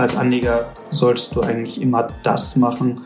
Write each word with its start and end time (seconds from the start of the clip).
als 0.00 0.16
Anleger 0.16 0.66
solltest 0.90 1.34
du 1.34 1.40
eigentlich 1.40 1.80
immer 1.80 2.08
das 2.22 2.56
machen, 2.56 3.02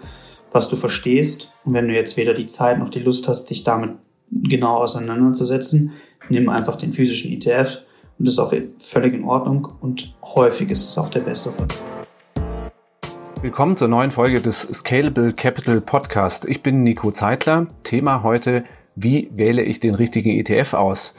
was 0.53 0.69
du 0.69 0.77
verstehst. 0.77 1.53
Und 1.65 1.75
wenn 1.75 1.89
du 1.89 1.95
jetzt 1.95 2.17
weder 2.17 2.35
die 2.35 2.47
Zeit 2.47 2.79
noch 2.79 2.91
die 2.91 3.01
Lust 3.01 3.29
hast, 3.29 3.47
dich 3.51 3.65
damit 3.65 3.93
genau 4.31 4.77
auseinanderzusetzen, 4.79 5.93
nimm 6.29 6.49
einfach 6.49 6.77
den 6.77 6.93
physischen 6.93 7.33
ETF 7.33 7.83
und 8.19 8.27
das 8.27 8.35
ist 8.35 8.39
auch 8.39 8.53
völlig 8.79 9.15
in 9.15 9.25
Ordnung 9.25 9.73
und 9.81 10.15
häufig 10.23 10.71
ist 10.71 10.89
es 10.89 10.99
auch 10.99 11.09
der 11.09 11.21
bessere. 11.21 11.55
Willkommen 13.43 13.77
zur 13.77 13.89
neuen 13.89 14.11
Folge 14.11 14.41
des 14.41 14.63
Scalable 14.63 15.33
Capital 15.33 15.81
Podcast. 15.81 16.45
Ich 16.45 16.63
bin 16.63 16.83
Nico 16.83 17.11
Zeitler. 17.11 17.69
Thema 17.85 18.23
heute 18.23 18.65
wie 18.97 19.31
wähle 19.35 19.63
ich 19.63 19.81
den 19.81 19.95
richtigen 19.95 20.31
ETF 20.31 20.75
aus? 20.75 21.15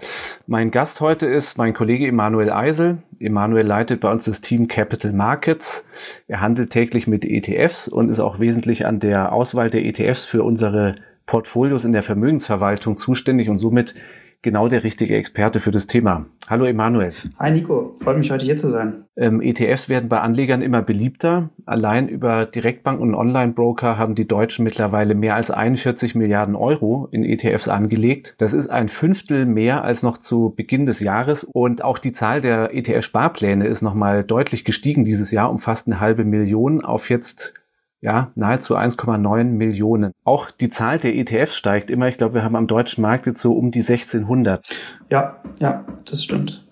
Mein 0.46 0.72
Gast 0.72 1.02
heute 1.02 1.26
ist 1.28 1.58
mein 1.58 1.74
Kollege 1.74 2.08
Emanuel 2.08 2.52
Eisel. 2.52 3.00
Emanuel 3.20 3.66
leitet 3.66 4.02
bei 4.02 4.12
uns 4.12 4.26
das 4.26 4.42
Team 4.42 4.68
Capital 4.68 5.14
Markets. 5.14 5.86
Er 6.28 6.42
handelt 6.42 6.72
täglich 6.72 7.08
mit 7.08 7.26
ETFs 7.26 7.88
und 7.88 8.10
ist 8.10 8.20
auch 8.20 8.40
wesentlich 8.40 8.86
an 8.86 9.00
der 9.00 9.32
Auswahl 9.32 9.70
der 9.70 9.86
ETFs 9.86 10.24
für 10.24 10.44
unsere 10.44 10.96
Portfolios 11.26 11.86
in 11.86 11.94
der 11.94 12.04
Vermögensverwaltung 12.04 12.98
zuständig 12.98 13.50
und 13.50 13.58
somit 13.58 13.96
genau 14.42 14.68
der 14.68 14.84
richtige 14.84 15.16
Experte 15.16 15.60
für 15.60 15.72
das 15.72 15.88
Thema. 15.88 16.26
Hallo 16.50 16.66
Emanuel. 16.66 17.14
Hi 17.38 17.52
Nico, 17.52 17.96
freut 18.02 18.18
mich 18.18 18.32
heute 18.32 18.46
hier 18.46 18.58
zu 18.58 18.70
sein. 18.70 19.06
Ähm, 19.16 19.42
ETFs 19.42 19.90
werden 19.90 20.10
bei 20.10 20.20
Anlegern 20.20 20.62
immer 20.62 20.82
beliebter. 20.82 21.50
Allein 21.66 22.08
über 22.08 22.46
Direktbanken 22.46 23.04
und 23.04 23.16
Online-Broker 23.16 23.98
haben 23.98 24.16
die 24.16 24.28
Deutschen 24.28 24.64
mittlerweile 24.64 25.14
mehr 25.16 25.36
als 25.36 25.52
41 25.52 26.16
Milliarden 26.16 26.56
Euro 26.56 27.08
in 27.12 27.24
ETFs 27.24 27.68
angelegt. 27.68 28.36
Das 28.40 28.54
ist 28.54 28.68
ein 28.68 28.90
Fünftel 28.90 29.46
mehr 29.46 29.84
als 29.84 30.02
noch 30.02 30.18
zu 30.18 30.54
Beginn 30.56 30.86
des 30.86 31.00
Jahres 31.00 31.44
und 31.44 31.84
auch 31.84 32.00
die 32.00 32.12
Zahl 32.12 32.42
der 32.42 32.74
ETF-Sparpläne 32.74 33.68
ist 33.68 33.82
nochmal 33.82 34.24
deutlich 34.24 34.66
gestiegen 34.66 35.06
dieses 35.06 35.32
Jahr 35.32 35.52
um 35.52 35.60
fast 35.60 35.88
eine 35.88 36.00
halbe 36.00 36.24
Million 36.24 36.84
auf 36.84 37.10
jetzt 37.10 37.61
ja, 38.02 38.32
nahezu 38.36 38.76
1,9 38.76 39.44
Millionen. 39.44 40.12
Auch 40.24 40.50
die 40.50 40.70
Zahl 40.70 40.98
der 40.98 41.16
ETFs 41.16 41.56
steigt 41.56 41.92
immer. 41.92 42.08
Ich 42.08 42.18
glaube, 42.18 42.34
wir 42.34 42.44
haben 42.44 42.56
am 42.56 42.68
deutschen 42.68 43.04
Markt 43.04 43.28
jetzt 43.28 43.42
so 43.42 43.54
um 43.54 43.72
die 43.72 43.82
1600. 43.82 44.68
Ja, 45.12 45.38
ja, 45.60 45.86
das 46.06 46.24
stimmt. 46.24 46.68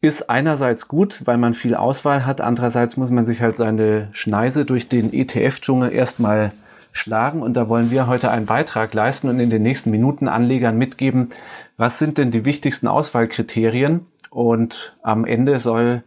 Ist 0.00 0.30
einerseits 0.30 0.88
gut, 0.88 1.22
weil 1.26 1.36
man 1.36 1.54
viel 1.54 1.74
Auswahl 1.74 2.26
hat. 2.26 2.40
Andererseits 2.40 2.96
muss 2.96 3.10
man 3.10 3.26
sich 3.26 3.40
halt 3.40 3.54
seine 3.54 4.08
Schneise 4.12 4.64
durch 4.64 4.88
den 4.88 5.12
ETF-Dschungel 5.12 5.92
erstmal 5.92 6.52
schlagen. 6.92 7.42
Und 7.42 7.54
da 7.54 7.68
wollen 7.68 7.90
wir 7.90 8.06
heute 8.06 8.30
einen 8.30 8.46
Beitrag 8.46 8.94
leisten 8.94 9.28
und 9.28 9.38
in 9.40 9.50
den 9.50 9.62
nächsten 9.62 9.90
Minuten 9.90 10.26
Anlegern 10.26 10.76
mitgeben, 10.78 11.30
was 11.76 11.98
sind 11.98 12.18
denn 12.18 12.30
die 12.30 12.44
wichtigsten 12.44 12.88
Auswahlkriterien? 12.88 14.06
Und 14.30 14.96
am 15.02 15.26
Ende 15.26 15.60
soll 15.60 16.02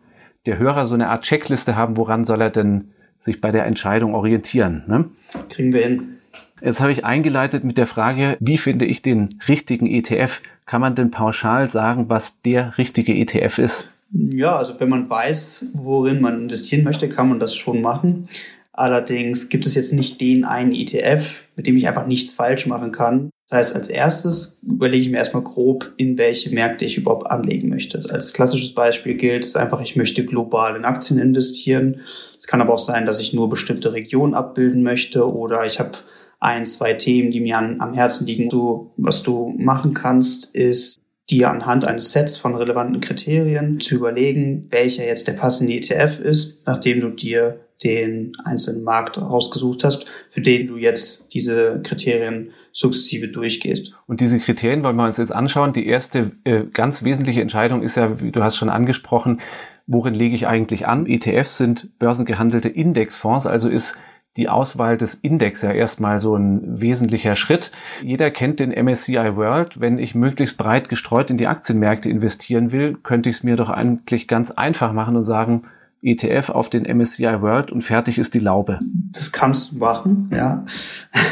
der 0.48 0.58
Hörer 0.58 0.88
so 0.88 0.96
eine 0.96 1.10
Art 1.10 1.24
Checkliste 1.24 1.76
haben, 1.76 1.98
woran 1.98 2.26
soll 2.26 2.42
er 2.42 2.50
denn 2.50 2.92
sich 3.26 3.42
bei 3.42 3.52
der 3.52 3.66
Entscheidung 3.66 4.14
orientieren. 4.14 4.84
Ne? 4.88 5.06
Kriegen 5.50 5.74
wir 5.74 5.82
hin. 5.82 6.18
Jetzt 6.62 6.80
habe 6.80 6.92
ich 6.92 7.04
eingeleitet 7.04 7.64
mit 7.64 7.78
der 7.78 7.88
Frage, 7.88 8.38
wie 8.40 8.58
finde 8.58 8.86
ich 8.86 9.02
den 9.02 9.40
richtigen 9.48 9.88
ETF? 9.88 10.42
Kann 10.66 10.80
man 10.80 10.96
denn 10.96 11.12
pauschal 11.12 11.68
sagen, 11.68 12.08
was 12.08 12.40
der 12.44 12.78
richtige 12.78 13.14
ETF 13.14 13.58
ist? 13.58 13.90
Ja, 14.12 14.56
also 14.56 14.80
wenn 14.80 14.90
man 14.90 15.10
weiß, 15.10 15.66
worin 15.74 16.22
man 16.22 16.44
investieren 16.44 16.84
möchte, 16.84 17.10
kann 17.10 17.28
man 17.28 17.40
das 17.40 17.56
schon 17.56 17.82
machen. 17.82 18.30
Allerdings 18.72 19.50
gibt 19.50 19.66
es 19.66 19.74
jetzt 19.74 19.92
nicht 19.92 20.22
den 20.22 20.46
einen 20.46 20.74
ETF, 20.74 21.44
mit 21.56 21.68
dem 21.68 21.78
ich 21.78 21.88
einfach 21.88 22.08
nichts 22.08 22.32
falsch 22.32 22.68
machen 22.68 22.92
kann. 22.92 23.30
Das 23.50 23.60
heißt, 23.60 23.76
als 23.76 23.90
erstes 23.90 24.58
überlege 24.64 25.04
ich 25.04 25.12
mir 25.12 25.18
erstmal 25.18 25.44
grob, 25.44 25.94
in 25.98 26.18
welche 26.18 26.50
Märkte 26.50 26.86
ich 26.86 26.98
überhaupt 26.98 27.30
anlegen 27.30 27.70
möchte. 27.70 27.98
Also 27.98 28.10
als 28.10 28.34
klassisches 28.34 28.74
Beispiel 28.74 29.16
gilt 29.16 29.46
es 29.46 29.56
einfach, 29.56 29.82
ich 29.82 29.96
möchte 29.96 30.26
global 30.26 30.76
in 30.76 30.86
Aktien 30.86 31.20
investieren. 31.20 32.02
Es 32.38 32.48
kann 32.48 32.62
aber 32.62 32.74
auch 32.74 32.80
sein, 32.80 33.06
dass 33.06 33.20
ich 33.20 33.34
nur 33.34 33.48
bestimmte 33.48 33.94
Regionen 33.94 34.34
abbilden 34.34 34.82
möchte 34.82 35.32
oder 35.32 35.66
ich 35.66 35.80
habe 35.80 35.92
ein, 36.40 36.66
zwei 36.66 36.94
Themen, 36.94 37.32
die 37.32 37.40
mir 37.40 37.58
an, 37.58 37.82
am 37.82 37.94
Herzen 37.94 38.26
liegen. 38.26 38.50
So, 38.50 38.94
was 38.98 39.22
du 39.22 39.54
machen 39.58 39.94
kannst, 39.94 40.56
ist 40.56 41.00
dir 41.30 41.50
anhand 41.50 41.86
eines 41.86 42.12
Sets 42.12 42.38
von 42.38 42.56
relevanten 42.56 43.02
Kriterien 43.02 43.80
zu 43.80 43.96
überlegen, 43.96 44.68
welcher 44.70 45.06
jetzt 45.06 45.28
der 45.28 45.34
passende 45.34 45.74
ETF 45.74 46.20
ist, 46.20 46.66
nachdem 46.66 47.02
du 47.02 47.10
dir 47.10 47.65
den 47.84 48.34
einzelnen 48.44 48.84
Markt 48.84 49.18
rausgesucht 49.18 49.84
hast, 49.84 50.06
für 50.30 50.42
den 50.42 50.68
du 50.68 50.78
jetzt 50.78 51.34
diese 51.34 51.82
Kriterien 51.84 52.52
sukzessive 52.72 53.28
durchgehst. 53.28 53.96
Und 54.08 54.22
diese 54.22 54.40
Kriterien 54.40 54.84
wollen 54.84 54.96
wir 54.96 55.06
uns 55.06 55.18
jetzt 55.18 55.34
anschauen. 55.34 55.74
Die 55.74 55.88
erste 55.88 56.32
äh, 56.44 56.64
ganz 56.66 57.04
wesentliche 57.04 57.42
Entscheidung 57.42 57.84
ist 57.84 57.96
ja, 57.96 58.22
wie 58.22 58.32
du 58.32 58.44
hast 58.44 58.56
schon 58.56 58.70
angesprochen, 58.70 59.42
worin 59.88 60.14
lege 60.14 60.36
ich 60.36 60.48
eigentlich 60.48 60.88
an? 60.88 61.06
ETFs 61.06 61.58
sind 61.58 61.98
börsengehandelte 62.00 62.70
Indexfonds, 62.70 63.46
also 63.46 63.70
ist 63.70 63.96
die 64.38 64.50
Auswahl 64.50 64.98
des 64.98 65.16
Index 65.16 65.62
ja 65.62 65.72
erstmal 65.72 66.20
so 66.20 66.36
ein 66.36 66.82
wesentlicher 66.82 67.36
Schritt. 67.36 67.72
Jeder 68.02 68.32
kennt 68.32 68.60
den 68.60 68.72
MSCI 68.72 69.36
World. 69.36 69.80
Wenn 69.80 69.98
ich 69.98 70.14
möglichst 70.14 70.58
breit 70.58 70.90
gestreut 70.90 71.30
in 71.30 71.38
die 71.38 71.48
Aktienmärkte 71.48 72.10
investieren 72.10 72.74
will, 72.74 72.98
könnte 73.02 73.30
ich 73.30 73.38
es 73.38 73.44
mir 73.44 73.56
doch 73.56 73.70
eigentlich 73.70 74.28
ganz 74.28 74.52
einfach 74.52 74.92
machen 74.92 75.16
und 75.16 75.24
sagen, 75.24 75.64
ETF 76.06 76.50
auf 76.50 76.70
den 76.70 76.84
MSCI 76.84 77.42
World 77.42 77.72
und 77.72 77.82
fertig 77.82 78.18
ist 78.18 78.34
die 78.34 78.40
Laube. 78.40 78.80
Das 79.12 79.32
kannst 79.32 79.72
du 79.72 79.78
machen, 79.78 80.30
ja. 80.34 80.66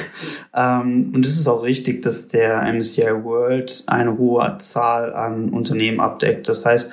Ähm, 0.56 1.09
und 1.13 1.25
es 1.25 1.38
ist 1.38 1.47
auch 1.47 1.63
richtig, 1.63 2.03
dass 2.03 2.28
der 2.28 2.61
MSCI 2.72 3.23
World 3.23 3.83
eine 3.88 4.17
hohe 4.17 4.56
Zahl 4.59 5.13
an 5.13 5.50
Unternehmen 5.50 6.00
abdeckt. 6.00 6.47
Das 6.47 6.63
heißt, 6.63 6.91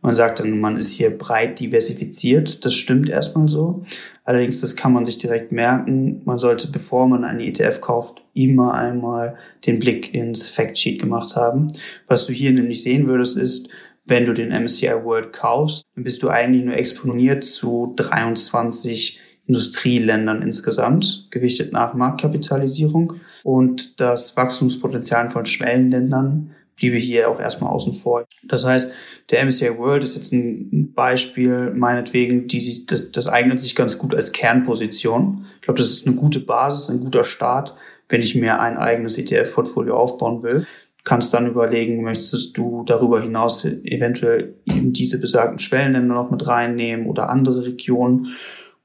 man 0.00 0.14
sagt 0.14 0.40
dann, 0.40 0.58
man 0.58 0.76
ist 0.76 0.92
hier 0.92 1.16
breit 1.16 1.60
diversifiziert. 1.60 2.64
Das 2.64 2.74
stimmt 2.74 3.08
erstmal 3.08 3.48
so. 3.48 3.84
Allerdings, 4.24 4.60
das 4.60 4.76
kann 4.76 4.92
man 4.92 5.04
sich 5.04 5.18
direkt 5.18 5.52
merken. 5.52 6.22
Man 6.24 6.38
sollte, 6.38 6.68
bevor 6.68 7.06
man 7.06 7.24
einen 7.24 7.40
ETF 7.40 7.80
kauft, 7.80 8.22
immer 8.34 8.74
einmal 8.74 9.36
den 9.66 9.78
Blick 9.78 10.14
ins 10.14 10.48
Factsheet 10.48 11.00
gemacht 11.00 11.36
haben. 11.36 11.68
Was 12.08 12.26
du 12.26 12.32
hier 12.32 12.52
nämlich 12.52 12.82
sehen 12.82 13.06
würdest, 13.06 13.36
ist, 13.36 13.68
wenn 14.04 14.26
du 14.26 14.32
den 14.32 14.50
MSCI 14.50 15.04
World 15.04 15.32
kaufst, 15.32 15.84
dann 15.94 16.04
bist 16.04 16.22
du 16.22 16.28
eigentlich 16.28 16.64
nur 16.64 16.76
exponiert 16.76 17.44
zu 17.44 17.94
23 17.96 19.18
Industrieländern 19.46 20.42
insgesamt, 20.42 21.28
gewichtet 21.30 21.72
nach 21.72 21.94
Marktkapitalisierung. 21.94 23.14
Und 23.42 24.00
das 24.00 24.36
Wachstumspotenzial 24.36 25.30
von 25.30 25.46
Schwellenländern 25.46 26.54
bliebe 26.76 26.96
hier 26.96 27.28
auch 27.28 27.38
erstmal 27.38 27.70
außen 27.70 27.92
vor. 27.92 28.24
Das 28.44 28.64
heißt, 28.64 28.92
der 29.30 29.44
MSCI 29.44 29.78
World 29.78 30.04
ist 30.04 30.14
jetzt 30.16 30.32
ein 30.32 30.92
Beispiel, 30.94 31.72
meinetwegen, 31.74 32.48
die, 32.48 32.86
das, 32.86 33.10
das 33.10 33.26
eignet 33.26 33.60
sich 33.60 33.74
ganz 33.74 33.98
gut 33.98 34.14
als 34.14 34.32
Kernposition. 34.32 35.46
Ich 35.56 35.62
glaube, 35.62 35.78
das 35.78 35.90
ist 35.90 36.06
eine 36.06 36.16
gute 36.16 36.40
Basis, 36.40 36.88
ein 36.88 37.00
guter 37.00 37.24
Start, 37.24 37.74
wenn 38.08 38.22
ich 38.22 38.34
mir 38.34 38.60
ein 38.60 38.76
eigenes 38.78 39.18
ETF-Portfolio 39.18 39.96
aufbauen 39.96 40.42
will 40.42 40.66
kannst 41.04 41.34
dann 41.34 41.48
überlegen, 41.48 42.02
möchtest 42.02 42.56
du 42.56 42.84
darüber 42.84 43.20
hinaus 43.20 43.64
eventuell 43.64 44.54
eben 44.66 44.92
diese 44.92 45.20
besagten 45.20 45.58
Schwellenländer 45.58 46.14
noch 46.14 46.30
mit 46.30 46.46
reinnehmen 46.46 47.06
oder 47.06 47.28
andere 47.28 47.64
Regionen 47.66 48.36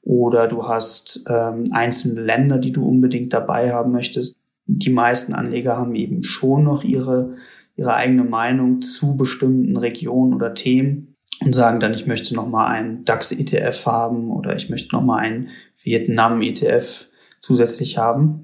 oder 0.02 0.48
du 0.48 0.68
hast 0.68 1.24
ähm, 1.28 1.66
einzelne 1.72 2.22
Länder, 2.22 2.58
die 2.58 2.72
du 2.72 2.88
unbedingt 2.88 3.34
dabei 3.34 3.74
haben 3.74 3.92
möchtest. 3.92 4.36
Die 4.66 4.90
meisten 4.90 5.34
Anleger 5.34 5.78
haben 5.78 5.96
eben 5.96 6.24
schon 6.24 6.64
noch 6.64 6.84
ihre, 6.84 7.36
ihre 7.76 7.94
eigene 7.94 8.24
Meinung 8.24 8.82
zu 8.82 9.16
bestimmten 9.16 9.78
Regionen 9.78 10.34
oder 10.34 10.54
Themen 10.54 11.14
und 11.42 11.54
sagen 11.54 11.80
dann, 11.80 11.94
ich 11.94 12.08
möchte 12.08 12.34
noch 12.36 12.48
mal 12.48 12.68
einen 12.68 13.06
DAX-ETF 13.06 13.86
haben 13.86 14.32
oder 14.32 14.56
ich 14.56 14.70
möchte 14.70 14.96
noch 14.96 15.04
mal 15.04 15.18
einen 15.18 15.50
Vietnam-ETF 15.84 17.08
zusätzlich 17.42 17.98
haben. 17.98 18.44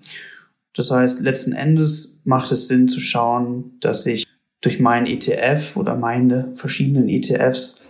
Das 0.76 0.92
heißt, 0.92 1.22
letzten 1.22 1.54
Endes 1.54 2.13
macht 2.24 2.52
es 2.52 2.68
Sinn 2.68 2.88
zu 2.88 3.00
schauen, 3.00 3.78
dass 3.80 4.06
ich 4.06 4.26
durch 4.62 4.80
meinen 4.80 5.08
ETF 5.08 5.76
oder 5.76 5.96
meine 5.96 6.52
verschiedenen 6.56 7.10
ETFs 7.10 7.82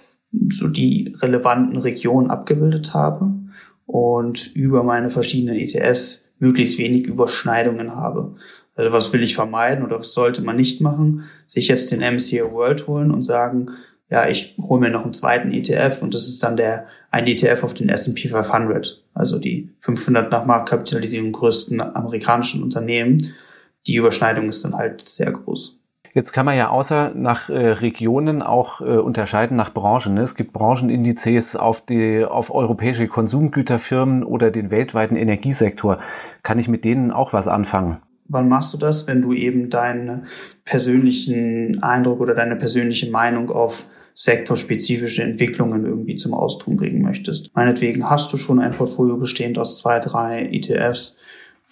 so 0.49 0.67
die 0.67 1.13
relevanten 1.21 1.77
Regionen 1.77 2.31
abgebildet 2.31 2.93
habe 2.93 3.33
und 3.85 4.55
über 4.55 4.83
meine 4.83 5.09
verschiedenen 5.09 5.59
ETFs 5.59 6.25
möglichst 6.39 6.77
wenig 6.77 7.05
Überschneidungen 7.05 7.95
habe. 7.95 8.35
Also 8.75 8.91
was 8.91 9.13
will 9.13 9.21
ich 9.21 9.35
vermeiden 9.35 9.85
oder 9.85 9.99
was 9.99 10.13
sollte 10.13 10.41
man 10.41 10.55
nicht 10.55 10.81
machen? 10.81 11.25
Sich 11.45 11.67
jetzt 11.67 11.91
den 11.91 11.99
MSCI 11.99 12.41
World 12.51 12.87
holen 12.87 13.11
und 13.11 13.21
sagen, 13.21 13.69
ja, 14.09 14.27
ich 14.27 14.55
hole 14.59 14.81
mir 14.81 14.89
noch 14.89 15.03
einen 15.03 15.13
zweiten 15.13 15.51
ETF 15.51 16.01
und 16.01 16.13
das 16.13 16.27
ist 16.27 16.41
dann 16.43 16.57
der 16.57 16.87
ein 17.11 17.27
ETF 17.27 17.63
auf 17.63 17.73
den 17.73 17.89
S&P 17.89 18.27
500, 18.27 19.03
also 19.13 19.37
die 19.37 19.69
500 19.79 20.31
nach 20.31 20.45
Marktkapitalisierung 20.45 21.31
größten 21.31 21.79
amerikanischen 21.79 22.63
Unternehmen. 22.63 23.33
Die 23.87 23.95
Überschneidung 23.95 24.49
ist 24.49 24.63
dann 24.63 24.75
halt 24.75 25.07
sehr 25.07 25.31
groß. 25.31 25.79
Jetzt 26.13 26.31
kann 26.31 26.45
man 26.45 26.55
ja 26.55 26.69
außer 26.69 27.13
nach 27.15 27.49
äh, 27.49 27.53
Regionen 27.53 28.43
auch 28.43 28.81
äh, 28.81 28.83
unterscheiden 28.83 29.57
nach 29.57 29.73
Branchen. 29.73 30.13
Ne? 30.13 30.21
Es 30.21 30.35
gibt 30.35 30.53
Branchenindizes 30.53 31.55
auf 31.55 31.81
die 31.81 32.23
auf 32.23 32.53
europäische 32.53 33.07
Konsumgüterfirmen 33.07 34.23
oder 34.23 34.51
den 34.51 34.69
weltweiten 34.69 35.15
Energiesektor. 35.15 35.99
Kann 36.43 36.59
ich 36.59 36.67
mit 36.67 36.85
denen 36.85 37.09
auch 37.09 37.33
was 37.33 37.47
anfangen? 37.47 37.97
Wann 38.27 38.47
machst 38.47 38.73
du 38.73 38.77
das, 38.77 39.07
wenn 39.07 39.23
du 39.23 39.33
eben 39.33 39.71
deinen 39.71 40.27
persönlichen 40.65 41.81
Eindruck 41.81 42.21
oder 42.21 42.35
deine 42.35 42.57
persönliche 42.57 43.09
Meinung 43.09 43.49
auf 43.49 43.87
sektorspezifische 44.15 45.23
Entwicklungen 45.23 45.85
irgendwie 45.85 46.15
zum 46.15 46.33
Ausdruck 46.33 46.77
bringen 46.77 47.01
möchtest. 47.01 47.49
Meinetwegen 47.55 48.09
hast 48.09 48.31
du 48.31 48.37
schon 48.37 48.59
ein 48.59 48.73
Portfolio 48.73 49.17
bestehend 49.17 49.57
aus 49.57 49.79
zwei, 49.79 49.99
drei 49.99 50.49
ETFs, 50.51 51.17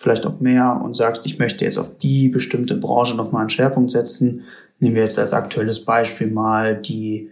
vielleicht 0.02 0.26
auch 0.26 0.40
mehr 0.40 0.82
und 0.84 0.96
sagst, 0.96 1.26
ich 1.26 1.40
möchte 1.40 1.66
jetzt 1.66 1.78
auf 1.78 1.98
die 2.00 2.28
bestimmte 2.28 2.76
Branche 2.76 3.16
nochmal 3.16 3.42
einen 3.42 3.50
Schwerpunkt 3.50 3.92
setzen. 3.92 4.44
Nehmen 4.80 4.96
wir 4.96 5.04
jetzt 5.04 5.20
als 5.20 5.34
aktuelles 5.34 5.86
Beispiel 5.86 6.28
mal 6.28 6.76
die 6.76 7.30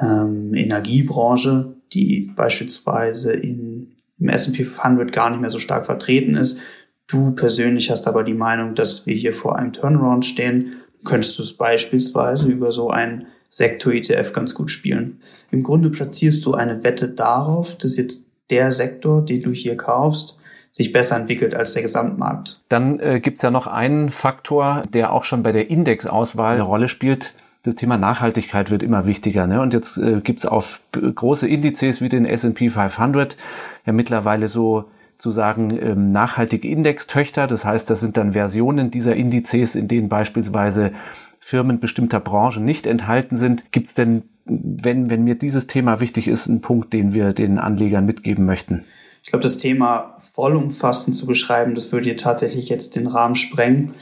ähm, 0.00 0.54
Energiebranche, 0.54 1.74
die 1.92 2.30
beispielsweise 2.36 3.32
in, 3.32 3.92
im 4.18 4.28
S&P 4.28 4.64
500 4.64 5.12
gar 5.12 5.30
nicht 5.30 5.40
mehr 5.40 5.50
so 5.50 5.58
stark 5.58 5.86
vertreten 5.86 6.36
ist. 6.36 6.58
Du 7.06 7.32
persönlich 7.32 7.90
hast 7.90 8.06
aber 8.06 8.24
die 8.24 8.34
Meinung, 8.34 8.74
dass 8.74 9.06
wir 9.06 9.14
hier 9.14 9.34
vor 9.34 9.56
einem 9.56 9.72
Turnaround 9.72 10.24
stehen. 10.24 10.76
Könntest 11.04 11.38
du 11.38 11.42
es 11.42 11.54
beispielsweise 11.54 12.46
über 12.48 12.72
so 12.72 12.90
einen 12.90 13.26
Sektor-ETF 13.48 14.32
ganz 14.32 14.54
gut 14.54 14.70
spielen. 14.70 15.20
Im 15.50 15.62
Grunde 15.62 15.90
platzierst 15.90 16.44
du 16.46 16.54
eine 16.54 16.84
Wette 16.84 17.08
darauf, 17.08 17.76
dass 17.76 17.96
jetzt 17.96 18.24
der 18.48 18.72
Sektor, 18.72 19.22
den 19.22 19.42
du 19.42 19.50
hier 19.50 19.76
kaufst, 19.76 20.38
sich 20.72 20.92
besser 20.92 21.16
entwickelt 21.16 21.54
als 21.54 21.74
der 21.74 21.82
Gesamtmarkt. 21.82 22.62
Dann 22.68 22.98
äh, 22.98 23.20
gibt 23.20 23.40
ja 23.42 23.50
noch 23.50 23.66
einen 23.66 24.08
Faktor, 24.08 24.82
der 24.92 25.12
auch 25.12 25.24
schon 25.24 25.42
bei 25.42 25.52
der 25.52 25.70
Indexauswahl 25.70 26.54
eine 26.54 26.62
Rolle 26.62 26.88
spielt. 26.88 27.34
Das 27.62 27.76
Thema 27.76 27.98
Nachhaltigkeit 27.98 28.70
wird 28.70 28.82
immer 28.82 29.06
wichtiger. 29.06 29.46
Ne? 29.46 29.60
Und 29.60 29.74
jetzt 29.74 29.98
äh, 29.98 30.20
gibt 30.20 30.40
es 30.40 30.46
auf 30.46 30.80
große 30.92 31.46
Indizes 31.46 32.00
wie 32.00 32.08
den 32.08 32.24
S&P 32.24 32.70
500 32.70 33.36
ja 33.84 33.92
mittlerweile 33.92 34.48
so 34.48 34.86
zu 35.18 35.30
sagen 35.30 35.78
ähm, 35.80 36.10
nachhaltige 36.10 36.66
Indextöchter. 36.66 37.46
Das 37.46 37.64
heißt, 37.64 37.88
das 37.90 38.00
sind 38.00 38.16
dann 38.16 38.32
Versionen 38.32 38.90
dieser 38.90 39.14
Indizes, 39.14 39.74
in 39.74 39.88
denen 39.88 40.08
beispielsweise 40.08 40.92
Firmen 41.38 41.80
bestimmter 41.80 42.18
Branchen 42.18 42.64
nicht 42.64 42.86
enthalten 42.86 43.36
sind. 43.36 43.72
Gibt 43.72 43.88
es 43.88 43.94
denn, 43.94 44.22
wenn, 44.46 45.10
wenn 45.10 45.22
mir 45.22 45.34
dieses 45.34 45.66
Thema 45.66 46.00
wichtig 46.00 46.28
ist, 46.28 46.48
einen 46.48 46.62
Punkt, 46.62 46.92
den 46.92 47.12
wir 47.12 47.34
den 47.34 47.58
Anlegern 47.58 48.06
mitgeben 48.06 48.46
möchten? 48.46 48.84
Ich 49.24 49.28
glaube, 49.28 49.44
das 49.44 49.56
Thema 49.56 50.16
vollumfassend 50.18 51.14
zu 51.14 51.26
beschreiben, 51.26 51.76
das 51.76 51.92
würde 51.92 52.06
hier 52.06 52.16
tatsächlich 52.16 52.68
jetzt 52.68 52.96
den 52.96 53.06
Rahmen 53.06 53.36
sprengen. 53.36 53.94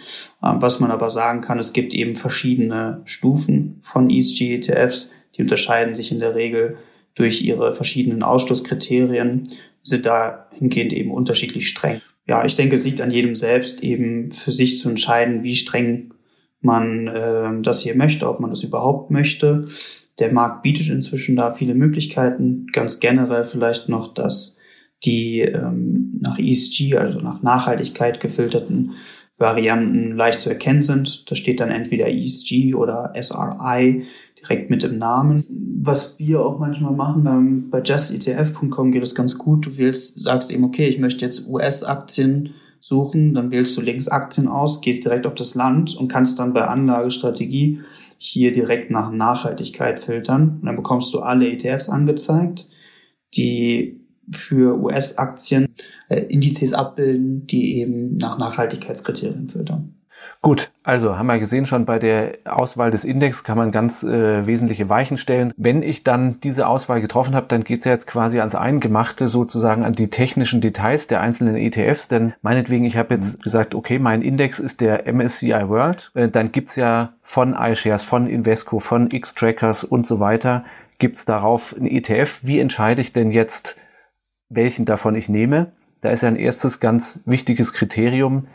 Ähm, 0.42 0.56
was 0.60 0.80
man 0.80 0.90
aber 0.90 1.10
sagen 1.10 1.42
kann, 1.42 1.58
es 1.58 1.72
gibt 1.72 1.92
eben 1.92 2.16
verschiedene 2.16 3.02
Stufen 3.04 3.78
von 3.82 4.08
ESG-ETFs. 4.08 5.10
Die 5.36 5.42
unterscheiden 5.42 5.94
sich 5.94 6.10
in 6.10 6.20
der 6.20 6.34
Regel 6.34 6.78
durch 7.14 7.42
ihre 7.42 7.74
verschiedenen 7.74 8.22
Ausschlusskriterien, 8.22 9.42
sind 9.82 10.06
dahingehend 10.06 10.92
eben 10.92 11.10
unterschiedlich 11.10 11.68
streng. 11.68 12.00
Ja, 12.26 12.44
ich 12.44 12.56
denke, 12.56 12.76
es 12.76 12.84
liegt 12.84 13.00
an 13.00 13.10
jedem 13.10 13.36
selbst, 13.36 13.82
eben 13.82 14.30
für 14.30 14.50
sich 14.50 14.78
zu 14.78 14.88
entscheiden, 14.88 15.42
wie 15.42 15.56
streng 15.56 16.14
man 16.60 17.08
äh, 17.08 17.62
das 17.62 17.82
hier 17.82 17.94
möchte, 17.94 18.28
ob 18.28 18.40
man 18.40 18.50
das 18.50 18.62
überhaupt 18.62 19.10
möchte. 19.10 19.68
Der 20.18 20.32
Markt 20.32 20.62
bietet 20.62 20.88
inzwischen 20.88 21.36
da 21.36 21.52
viele 21.52 21.74
Möglichkeiten. 21.74 22.66
Ganz 22.72 23.00
generell 23.00 23.44
vielleicht 23.44 23.88
noch, 23.88 24.14
dass 24.14 24.58
die 25.04 25.40
ähm, 25.40 26.18
nach 26.20 26.38
ESG, 26.38 26.96
also 26.96 27.20
nach 27.20 27.42
Nachhaltigkeit 27.42 28.20
gefilterten 28.20 28.92
Varianten 29.38 30.14
leicht 30.16 30.40
zu 30.40 30.50
erkennen 30.50 30.82
sind. 30.82 31.30
Da 31.30 31.34
steht 31.34 31.60
dann 31.60 31.70
entweder 31.70 32.08
ESG 32.08 32.74
oder 32.74 33.14
SRI 33.18 34.04
direkt 34.38 34.70
mit 34.70 34.84
im 34.84 34.98
Namen. 34.98 35.44
Was 35.82 36.18
wir 36.18 36.44
auch 36.44 36.58
manchmal 36.58 36.92
machen, 36.92 37.26
ähm, 37.26 37.70
bei 37.70 37.80
justetf.com 37.80 38.92
geht 38.92 39.02
es 39.02 39.14
ganz 39.14 39.38
gut. 39.38 39.66
Du 39.66 39.76
wählst, 39.78 40.20
sagst 40.20 40.50
eben, 40.50 40.64
okay, 40.64 40.86
ich 40.86 40.98
möchte 40.98 41.24
jetzt 41.24 41.48
US-Aktien 41.48 42.50
suchen, 42.80 43.34
dann 43.34 43.50
wählst 43.50 43.76
du 43.76 43.80
links 43.80 44.08
Aktien 44.08 44.48
aus, 44.48 44.80
gehst 44.80 45.04
direkt 45.04 45.26
auf 45.26 45.34
das 45.34 45.54
Land 45.54 45.96
und 45.96 46.08
kannst 46.08 46.38
dann 46.38 46.52
bei 46.52 46.66
Anlagestrategie 46.66 47.80
hier 48.18 48.52
direkt 48.52 48.90
nach 48.90 49.10
Nachhaltigkeit 49.10 50.00
filtern. 50.00 50.58
Und 50.60 50.66
dann 50.66 50.76
bekommst 50.76 51.14
du 51.14 51.20
alle 51.20 51.48
ETFs 51.50 51.88
angezeigt, 51.88 52.68
die 53.34 53.99
für 54.32 54.78
US-Aktien 54.78 55.68
äh, 56.08 56.20
Indizes 56.20 56.74
abbilden, 56.74 57.46
die 57.46 57.78
eben 57.78 58.16
nach 58.16 58.38
Nachhaltigkeitskriterien 58.38 59.48
filtern. 59.48 59.94
Gut, 60.42 60.70
also 60.84 61.18
haben 61.18 61.26
wir 61.26 61.38
gesehen, 61.38 61.66
schon 61.66 61.84
bei 61.84 61.98
der 61.98 62.38
Auswahl 62.44 62.90
des 62.90 63.04
Index 63.04 63.44
kann 63.44 63.58
man 63.58 63.72
ganz 63.72 64.02
äh, 64.02 64.46
wesentliche 64.46 64.88
Weichen 64.88 65.18
stellen. 65.18 65.52
Wenn 65.58 65.82
ich 65.82 66.02
dann 66.02 66.40
diese 66.40 66.66
Auswahl 66.66 67.02
getroffen 67.02 67.34
habe, 67.34 67.46
dann 67.46 67.62
geht's 67.62 67.84
ja 67.84 67.92
jetzt 67.92 68.06
quasi 68.06 68.38
ans 68.38 68.54
Eingemachte, 68.54 69.28
sozusagen 69.28 69.84
an 69.84 69.92
die 69.92 70.08
technischen 70.08 70.62
Details 70.62 71.08
der 71.08 71.20
einzelnen 71.20 71.56
ETFs. 71.56 72.08
Denn 72.08 72.32
meinetwegen, 72.40 72.86
ich 72.86 72.96
habe 72.96 73.14
jetzt 73.14 73.38
mhm. 73.38 73.42
gesagt, 73.42 73.74
okay, 73.74 73.98
mein 73.98 74.22
Index 74.22 74.58
ist 74.60 74.80
der 74.80 75.12
MSCI 75.12 75.68
World. 75.68 76.10
Äh, 76.14 76.28
dann 76.28 76.52
gibt's 76.52 76.76
ja 76.76 77.12
von 77.22 77.54
iShares, 77.54 78.02
von 78.02 78.26
Invesco, 78.26 78.78
von 78.78 79.10
X-Trackers 79.10 79.84
und 79.84 80.06
so 80.06 80.20
weiter, 80.20 80.64
gibt's 80.98 81.26
darauf 81.26 81.76
ein 81.76 81.86
ETF. 81.86 82.40
Wie 82.42 82.60
entscheide 82.60 83.02
ich 83.02 83.12
denn 83.12 83.30
jetzt, 83.30 83.76
welchen 84.50 84.84
davon 84.84 85.14
ich 85.14 85.28
nehme? 85.28 85.72
Da 86.02 86.10
ist 86.10 86.22
ja 86.22 86.28
ein 86.28 86.36
erstes 86.36 86.80
ganz 86.80 87.22
wichtiges 87.24 87.72
Kriterium, 87.72 88.48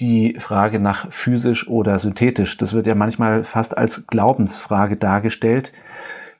die 0.00 0.36
Frage 0.38 0.78
nach 0.78 1.12
physisch 1.12 1.68
oder 1.68 1.98
synthetisch. 1.98 2.56
Das 2.56 2.72
wird 2.72 2.86
ja 2.86 2.94
manchmal 2.94 3.44
fast 3.44 3.76
als 3.76 4.06
Glaubensfrage 4.06 4.96
dargestellt. 4.96 5.72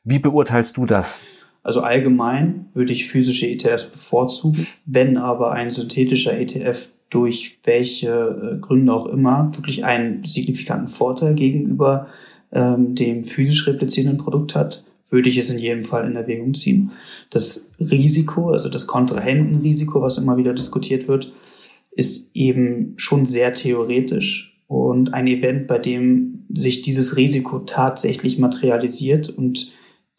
Wie 0.05 0.19
beurteilst 0.19 0.77
du 0.77 0.87
das? 0.87 1.23
Also 1.62 1.81
allgemein 1.81 2.67
würde 2.75 2.93
ich 2.93 3.09
physische 3.09 3.47
ETFs 3.47 3.87
bevorzugen. 3.87 4.67
Wenn 4.85 5.17
aber 5.17 5.53
ein 5.53 5.71
synthetischer 5.71 6.37
ETF 6.39 6.89
durch 7.09 7.61
welche 7.65 8.09
äh, 8.09 8.59
Gründe 8.59 8.93
auch 8.93 9.06
immer 9.06 9.50
wirklich 9.55 9.85
einen 9.85 10.25
signifikanten 10.25 10.89
Vorteil 10.89 11.35
gegenüber 11.35 12.09
ähm, 12.53 12.94
dem 12.94 13.25
physisch 13.25 13.67
replizierenden 13.67 14.19
Produkt 14.19 14.55
hat, 14.55 14.85
würde 15.12 15.29
ich 15.29 15.38
es 15.38 15.50
in 15.50 15.59
jedem 15.59 15.85
Fall 15.85 16.09
in 16.11 16.17
Erwägung 16.17 16.55
ziehen. 16.55 16.91
Das 17.31 17.69
Risiko, 17.79 18.50
also 18.50 18.69
das 18.69 18.87
Kontrahentenrisiko, 18.87 20.00
was 20.00 20.19
immer 20.19 20.37
wieder 20.37 20.55
diskutiert 20.55 21.06
wird, 21.06 21.32
ist 21.93 22.31
eben 22.35 22.94
schon 22.97 23.26
sehr 23.26 23.53
theoretisch 23.53 24.53
und 24.67 25.12
ein 25.12 25.26
Event, 25.26 25.67
bei 25.67 25.79
dem 25.79 26.47
sich 26.53 26.81
dieses 26.81 27.17
Risiko 27.17 27.59
tatsächlich 27.59 28.38
materialisiert 28.38 29.29
und 29.29 29.70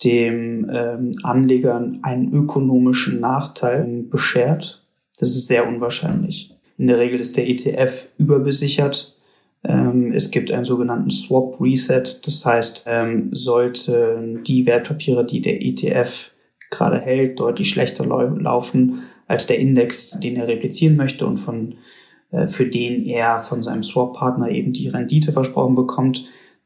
dem 0.04 0.70
ähm, 0.72 1.12
Anleger 1.24 1.92
einen 2.04 2.32
ökonomischen 2.32 3.20
Nachteil 3.20 4.04
beschert, 4.04 4.86
das 5.20 5.36
ist 5.36 5.48
sehr 5.48 5.68
unwahrscheinlich. 5.68 6.52
In 6.78 6.88
der 6.88 7.00
Regel 7.00 7.20
ist 7.20 7.38
der 7.38 7.50
ETF 7.50 8.10
überbesichert. 8.18 9.13
Ähm, 9.66 10.12
es 10.12 10.32
gibt 10.32 10.52
einen 10.52 10.66
sogenannten 10.66 11.12
Swap 11.12 11.60
Reset. 11.62 12.04
Das 12.24 12.46
heißt, 12.46 12.84
ähm, 12.88 13.30
sollten 13.34 14.44
die 14.44 14.66
Wertpapiere, 14.66 15.26
die 15.26 15.42
der 15.42 15.64
ETF 15.64 16.32
gerade 16.70 17.00
hält, 17.00 17.40
deutlich 17.40 17.70
schlechter 17.70 18.06
laufen, 18.06 19.04
als 19.28 19.46
der 19.46 19.60
Index, 19.60 20.20
den 20.20 20.36
er 20.36 20.48
replizieren 20.48 20.96
möchte 20.96 21.26
und 21.26 21.38
von, 21.38 21.76
äh, 22.32 22.48
für 22.48 22.66
den 22.66 23.06
er 23.06 23.40
von 23.40 23.62
seinem 23.62 23.84
Swap-Partner 23.84 24.50
eben 24.50 24.74
die 24.74 24.90
Rendite 24.90 25.32
versprochen 25.32 25.76
bekommt, 25.76 26.26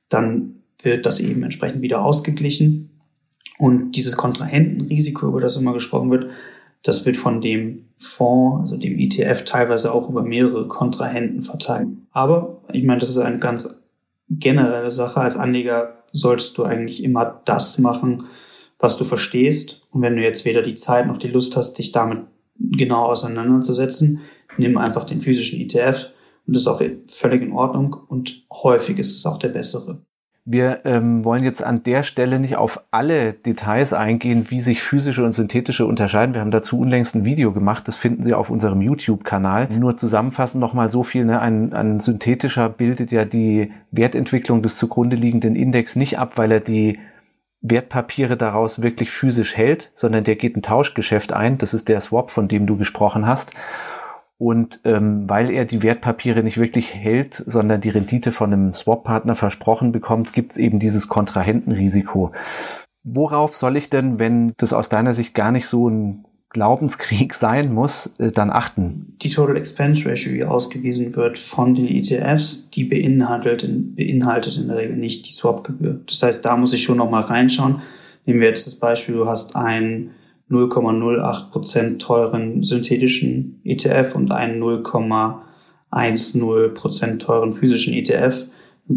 dann 0.09 0.55
wird 0.81 1.05
das 1.05 1.19
eben 1.19 1.43
entsprechend 1.43 1.81
wieder 1.81 2.03
ausgeglichen. 2.03 2.89
Und 3.59 3.93
dieses 3.93 4.15
Kontrahentenrisiko, 4.15 5.27
über 5.27 5.41
das 5.41 5.57
immer 5.57 5.73
gesprochen 5.73 6.11
wird, 6.11 6.27
das 6.83 7.05
wird 7.05 7.17
von 7.17 7.41
dem 7.41 7.85
Fonds, 7.97 8.61
also 8.61 8.77
dem 8.77 8.97
ETF, 8.97 9.43
teilweise 9.43 9.93
auch 9.93 10.09
über 10.09 10.23
mehrere 10.23 10.67
Kontrahenten 10.67 11.41
verteilt. 11.41 11.87
Aber 12.11 12.61
ich 12.71 12.83
meine, 12.83 12.99
das 12.99 13.09
ist 13.09 13.17
eine 13.17 13.39
ganz 13.39 13.81
generelle 14.29 14.91
Sache. 14.91 15.19
Als 15.19 15.37
Anleger 15.37 16.03
solltest 16.11 16.57
du 16.57 16.63
eigentlich 16.63 17.03
immer 17.03 17.41
das 17.45 17.77
machen, 17.79 18.25
was 18.79 18.97
du 18.97 19.03
verstehst. 19.03 19.87
Und 19.91 20.01
wenn 20.01 20.15
du 20.15 20.21
jetzt 20.21 20.45
weder 20.45 20.61
die 20.61 20.75
Zeit 20.75 21.07
noch 21.07 21.17
die 21.17 21.27
Lust 21.27 21.57
hast, 21.57 21.73
dich 21.73 21.91
damit 21.91 22.19
genau 22.59 23.05
auseinanderzusetzen. 23.05 24.21
Nimm 24.57 24.77
einfach 24.77 25.03
den 25.03 25.19
physischen 25.19 25.59
ETF 25.59 26.07
und 26.47 26.55
das 26.55 26.63
ist 26.63 26.67
auch 26.67 26.81
völlig 27.07 27.41
in 27.41 27.51
Ordnung 27.51 27.95
und 28.07 28.45
häufig 28.51 28.97
ist 28.97 29.15
es 29.15 29.25
auch 29.25 29.37
der 29.37 29.49
bessere. 29.49 30.01
Wir 30.49 30.85
ähm, 30.85 31.25
wollen 31.25 31.43
jetzt 31.43 31.61
an 31.61 31.83
der 31.83 32.03
Stelle 32.03 32.39
nicht 32.39 32.55
auf 32.55 32.81
alle 32.89 33.33
Details 33.33 33.91
eingehen, 33.91 34.45
wie 34.47 34.61
sich 34.61 34.81
physische 34.81 35.25
und 35.25 35.33
synthetische 35.33 35.85
unterscheiden. 35.85 36.35
Wir 36.35 36.39
haben 36.39 36.51
dazu 36.51 36.79
unlängst 36.79 37.15
ein 37.15 37.25
Video 37.25 37.51
gemacht, 37.51 37.85
das 37.89 37.97
finden 37.97 38.23
Sie 38.23 38.33
auf 38.33 38.49
unserem 38.49 38.79
YouTube-Kanal. 38.79 39.67
Nur 39.69 39.97
zusammenfassend 39.97 40.61
nochmal 40.61 40.89
so 40.89 41.03
viel, 41.03 41.25
ne? 41.25 41.41
ein, 41.41 41.73
ein 41.73 41.99
synthetischer 41.99 42.69
bildet 42.69 43.11
ja 43.11 43.25
die 43.25 43.73
Wertentwicklung 43.91 44.61
des 44.61 44.77
zugrunde 44.77 45.17
liegenden 45.17 45.57
Index 45.57 45.97
nicht 45.97 46.17
ab, 46.17 46.37
weil 46.37 46.53
er 46.53 46.61
die 46.61 46.97
Wertpapiere 47.59 48.37
daraus 48.37 48.81
wirklich 48.81 49.11
physisch 49.11 49.57
hält, 49.57 49.91
sondern 49.97 50.23
der 50.23 50.37
geht 50.37 50.55
ein 50.55 50.61
Tauschgeschäft 50.61 51.33
ein. 51.33 51.57
Das 51.57 51.73
ist 51.73 51.89
der 51.89 51.99
Swap, 51.99 52.31
von 52.31 52.47
dem 52.47 52.67
du 52.67 52.77
gesprochen 52.77 53.27
hast. 53.27 53.51
Und 54.37 54.81
ähm, 54.83 55.27
weil 55.27 55.49
er 55.49 55.65
die 55.65 55.81
Wertpapiere 55.81 56.43
nicht 56.43 56.59
wirklich 56.59 56.93
hält, 56.93 57.43
sondern 57.47 57.81
die 57.81 57.89
Rendite 57.89 58.31
von 58.31 58.53
einem 58.53 58.73
Swap-Partner 58.73 59.33
versprochen 59.33 59.91
bekommt, 59.91 60.31
gibt 60.31 60.51
es 60.51 60.57
eben 60.57 60.79
dieses 60.79 61.07
Kontrahentenrisiko. 61.07 62.31
Worauf 63.03 63.55
soll 63.55 63.77
ich 63.77 63.89
denn, 63.89 64.19
wenn 64.19 64.53
das 64.57 64.73
aus 64.73 64.89
deiner 64.89 65.13
Sicht 65.13 65.33
gar 65.33 65.51
nicht 65.51 65.67
so 65.67 65.89
ein 65.89 66.25
Glaubenskrieg 66.49 67.33
sein 67.33 67.73
muss, 67.73 68.11
äh, 68.19 68.31
dann 68.31 68.51
achten? 68.51 69.15
Die 69.21 69.29
Total 69.29 69.57
Expense 69.57 70.07
Ratio, 70.07 70.33
die 70.33 70.43
ausgewiesen 70.43 71.15
wird 71.15 71.37
von 71.37 71.73
den 71.73 71.87
ETFs, 71.87 72.69
die 72.69 72.83
beinhaltet 72.83 73.63
in, 73.63 73.95
beinhaltet 73.95 74.57
in 74.57 74.67
der 74.67 74.77
Regel 74.77 74.97
nicht 74.97 75.27
die 75.27 75.31
Swap-Gebühr. 75.31 76.01
Das 76.05 76.21
heißt, 76.21 76.45
da 76.45 76.57
muss 76.57 76.73
ich 76.73 76.83
schon 76.83 76.97
nochmal 76.97 77.23
reinschauen. 77.23 77.81
Nehmen 78.25 78.39
wir 78.39 78.47
jetzt 78.47 78.67
das 78.67 78.75
Beispiel, 78.75 79.15
du 79.15 79.25
hast 79.25 79.55
einen 79.55 80.11
0,08% 80.49 81.99
teuren 81.99 82.63
synthetischen 82.63 83.61
ETF 83.63 84.15
und 84.15 84.31
einen 84.31 84.59
0,10% 84.61 87.19
teuren 87.19 87.53
physischen 87.53 87.93
ETF 87.93 88.47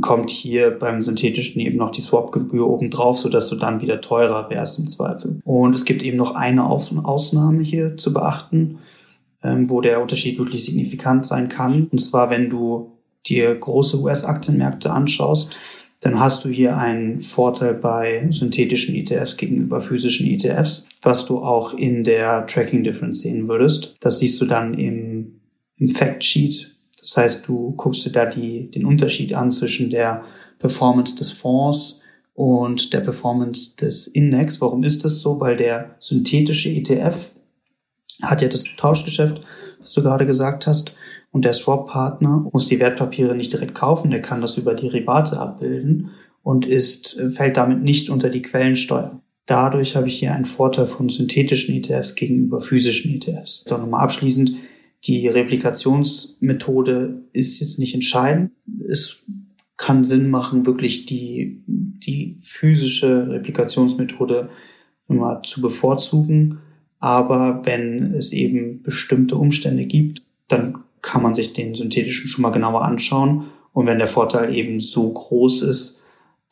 kommt 0.01 0.31
hier 0.31 0.71
beim 0.71 1.03
synthetischen 1.03 1.61
eben 1.61 1.77
noch 1.77 1.91
die 1.91 2.01
Swap-Gebühr 2.01 2.69
obendrauf, 2.69 3.19
sodass 3.19 3.49
du 3.49 3.57
dann 3.57 3.81
wieder 3.81 4.01
teurer 4.01 4.49
wärst 4.49 4.79
im 4.79 4.87
Zweifel. 4.87 5.41
Und 5.45 5.75
es 5.75 5.85
gibt 5.85 6.05
eben 6.05 6.17
noch 6.17 6.37
eine 6.37 6.65
Ausnahme 6.65 7.63
hier 7.63 7.97
zu 7.97 8.13
beachten, 8.13 8.79
ähm, 9.43 9.69
wo 9.69 9.81
der 9.81 10.01
Unterschied 10.01 10.39
wirklich 10.39 10.65
signifikant 10.65 11.27
sein 11.27 11.49
kann. 11.49 11.89
Und 11.91 11.99
zwar, 11.99 12.31
wenn 12.31 12.51
du 12.51 12.93
dir 13.27 13.53
große 13.55 14.01
US-Aktienmärkte 14.01 14.93
anschaust, 14.93 15.59
dann 16.01 16.21
hast 16.21 16.45
du 16.45 16.49
hier 16.49 16.79
einen 16.79 17.19
Vorteil 17.19 17.75
bei 17.75 18.27
synthetischen 18.31 18.95
ETFs 18.95 19.37
gegenüber 19.37 19.81
physischen 19.81 20.27
ETFs, 20.27 20.85
was 21.03 21.27
du 21.27 21.39
auch 21.39 21.75
in 21.75 22.05
der 22.05 22.47
Tracking 22.47 22.85
Difference 22.85 23.21
sehen 23.21 23.49
würdest. 23.49 23.97
Das 24.01 24.19
siehst 24.19 24.41
du 24.41 24.47
dann 24.47 24.75
im, 24.75 25.41
im 25.77 25.89
Factsheet 25.91 26.71
das 27.01 27.17
heißt, 27.17 27.49
du 27.49 27.73
guckst 27.73 28.05
dir 28.05 28.13
da 28.13 28.27
die, 28.27 28.71
den 28.71 28.85
Unterschied 28.85 29.35
an 29.35 29.53
zwischen 29.53 29.91
der 29.91 30.25
Performance 30.59 31.17
des 31.17 31.33
Fonds 31.33 32.01
und 32.35 32.93
der 32.93 33.01
Performance 33.01 33.77
des 33.77 34.07
Index. 34.07 34.61
Warum 34.61 34.83
ist 34.83 35.05
das 35.05 35.21
so? 35.21 35.41
Weil 35.41 35.57
der 35.57 35.97
synthetische 35.99 36.69
ETF 36.69 37.31
hat 38.23 38.43
ja 38.43 38.49
das 38.49 38.65
Tauschgeschäft, 38.77 39.41
was 39.81 39.93
du 39.93 40.03
gerade 40.03 40.27
gesagt 40.27 40.67
hast, 40.67 40.95
und 41.33 41.45
der 41.45 41.53
Swap-Partner 41.53 42.49
muss 42.53 42.67
die 42.67 42.81
Wertpapiere 42.81 43.37
nicht 43.37 43.53
direkt 43.53 43.77
kaufen, 43.77 44.11
der 44.11 44.21
kann 44.21 44.41
das 44.41 44.59
über 44.59 44.75
Derivate 44.75 45.39
abbilden 45.39 46.11
und 46.43 46.67
ist, 46.67 47.21
fällt 47.31 47.57
damit 47.57 47.83
nicht 47.83 48.11
unter 48.11 48.31
die 48.31 48.43
Quellensteuer. 48.43 49.21
Dadurch 49.51 49.97
habe 49.97 50.07
ich 50.07 50.17
hier 50.17 50.33
einen 50.33 50.45
Vorteil 50.45 50.87
von 50.87 51.09
synthetischen 51.09 51.75
ETFs 51.75 52.15
gegenüber 52.15 52.61
physischen 52.61 53.13
ETFs. 53.13 53.65
Dann 53.65 53.81
nochmal 53.81 54.05
abschließend, 54.05 54.53
die 55.03 55.27
Replikationsmethode 55.27 57.25
ist 57.33 57.59
jetzt 57.59 57.81
nicht 57.81 57.93
entscheidend. 57.93 58.53
Es 58.89 59.17
kann 59.77 60.05
Sinn 60.05 60.31
machen, 60.31 60.67
wirklich 60.67 61.05
die, 61.05 61.65
die 61.67 62.39
physische 62.41 63.29
Replikationsmethode 63.29 64.51
immer 65.09 65.43
zu 65.43 65.61
bevorzugen. 65.61 66.61
Aber 67.01 67.63
wenn 67.65 68.15
es 68.15 68.33
eben 68.33 68.83
bestimmte 68.83 69.37
Umstände 69.37 69.85
gibt, 69.85 70.23
dann 70.47 70.79
kann 71.03 71.25
man 71.25 71.35
sich 71.35 71.55
den 71.55 71.75
synthetischen 71.75 72.29
schon 72.29 72.43
mal 72.43 72.51
genauer 72.51 72.83
anschauen. 72.83 73.47
Und 73.73 73.89
wenn 73.89 73.99
der 73.99 74.07
Vorteil 74.07 74.55
eben 74.55 74.79
so 74.79 75.13
groß 75.13 75.63
ist, 75.63 75.99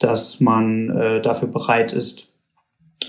dass 0.01 0.41
man 0.41 0.91
äh, 0.91 1.23
dafür 1.23 1.47
bereit 1.47 1.93
ist, 1.93 2.29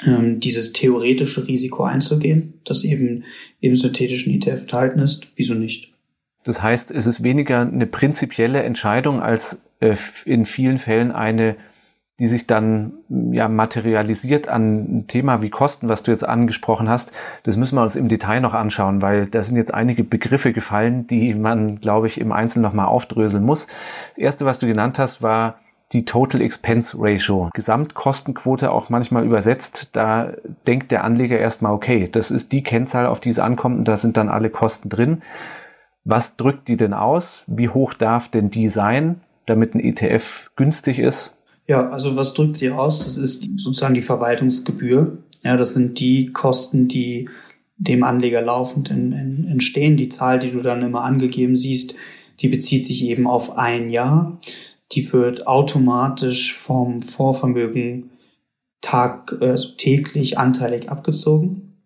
ähm, 0.06 0.40
dieses 0.40 0.74
theoretische 0.74 1.48
Risiko 1.48 1.84
einzugehen, 1.84 2.54
das 2.66 2.84
eben 2.84 3.24
im 3.60 3.76
synthetischen 3.76 4.34
ETF 4.34 4.62
enthalten 4.62 5.00
ist. 5.00 5.28
Wieso 5.36 5.54
nicht? 5.54 5.92
Das 6.44 6.62
heißt, 6.62 6.92
es 6.92 7.06
ist 7.06 7.24
weniger 7.24 7.62
eine 7.62 7.86
prinzipielle 7.86 8.64
Entscheidung 8.64 9.22
als 9.22 9.62
äh, 9.80 9.96
in 10.26 10.46
vielen 10.46 10.78
Fällen 10.78 11.12
eine, 11.12 11.58
die 12.20 12.28
sich 12.28 12.48
dann 12.48 12.94
ja 13.32 13.48
materialisiert 13.48 14.48
an 14.48 15.00
ein 15.00 15.08
Thema 15.08 15.42
wie 15.42 15.50
Kosten, 15.50 15.90
was 15.90 16.04
du 16.04 16.12
jetzt 16.12 16.28
angesprochen 16.28 16.90
hast. 16.90 17.12
Das 17.44 17.58
müssen 17.58 17.76
wir 17.76 17.82
uns 17.82 17.96
im 17.96 18.08
Detail 18.08 18.42
noch 18.42 18.54
anschauen, 18.54 19.02
weil 19.02 19.26
da 19.28 19.42
sind 19.44 19.56
jetzt 19.58 19.74
einige 19.74 20.04
Begriffe 20.04 20.54
gefallen, 20.54 21.08
die 21.08 21.34
man, 21.34 21.80
glaube 21.80 22.08
ich, 22.08 22.20
im 22.20 22.32
Einzelnen 22.32 22.64
nochmal 22.64 22.88
aufdröseln 22.88 23.44
muss. 23.44 23.68
Das 24.16 24.24
erste, 24.24 24.46
was 24.46 24.60
du 24.60 24.68
genannt 24.68 25.00
hast, 25.00 25.22
war 25.22 25.60
die 25.92 26.06
Total 26.06 26.42
Expense 26.42 26.96
Ratio, 27.00 27.50
Gesamtkostenquote 27.54 28.72
auch 28.72 28.90
manchmal 28.90 29.26
übersetzt. 29.26 29.90
Da 29.94 30.34
denkt 30.68 30.92
der 30.92 31.04
Anleger 31.04 31.40
erstmal, 31.40 31.74
okay, 31.74 32.08
das 32.12 32.30
ist 32.30 32.52
die 32.52 32.62
Kennzahl, 32.62 33.08
auf 33.08 33.20
die 33.20 33.30
es 33.30 33.40
ankommt 33.40 33.80
und 33.80 33.88
da 33.88 33.98
sind 33.98 34.18
dann 34.18 34.30
alle 34.30 34.50
Kosten 34.50 34.90
drin. 34.90 35.22
Was 36.04 36.38
drückt 36.38 36.68
die 36.68 36.78
denn 36.78 36.94
aus? 36.94 37.44
Wie 37.48 37.70
hoch 37.70 37.94
darf 37.94 38.30
denn 38.30 38.52
die 38.52 38.70
sein, 38.70 39.22
damit 39.48 39.74
ein 39.74 39.80
ETF 39.80 40.52
günstig 40.56 41.00
ist? 41.00 41.34
Ja, 41.68 41.90
also 41.90 42.16
was 42.16 42.34
drückt 42.34 42.58
sie 42.58 42.72
aus? 42.72 43.00
Das 43.00 43.18
ist 43.18 43.48
sozusagen 43.58 43.94
die 43.94 44.02
Verwaltungsgebühr. 44.02 45.18
Ja, 45.44 45.58
das 45.58 45.74
sind 45.74 46.00
die 46.00 46.32
Kosten, 46.32 46.88
die 46.88 47.30
dem 47.78 48.04
Anleger 48.04 48.42
laufend 48.42 48.90
in, 48.90 49.12
in, 49.12 49.48
entstehen. 49.48 49.98
Die 49.98 50.10
Zahl, 50.10 50.40
die 50.40 50.52
du 50.52 50.62
dann 50.62 50.84
immer 50.84 51.04
angegeben 51.04 51.56
siehst, 51.56 51.96
die 52.42 52.48
bezieht 52.48 52.86
sich 52.86 53.04
eben 53.06 53.28
auf 53.28 53.58
ein 53.58 53.90
Jahr 53.90 54.40
die 54.92 55.12
wird 55.14 55.48
automatisch 55.48 56.56
vom 56.56 57.02
Vorvermögen 57.02 58.12
tag, 58.82 59.36
also 59.42 59.70
täglich 59.78 60.38
anteilig 60.38 60.90
abgezogen. 60.90 61.78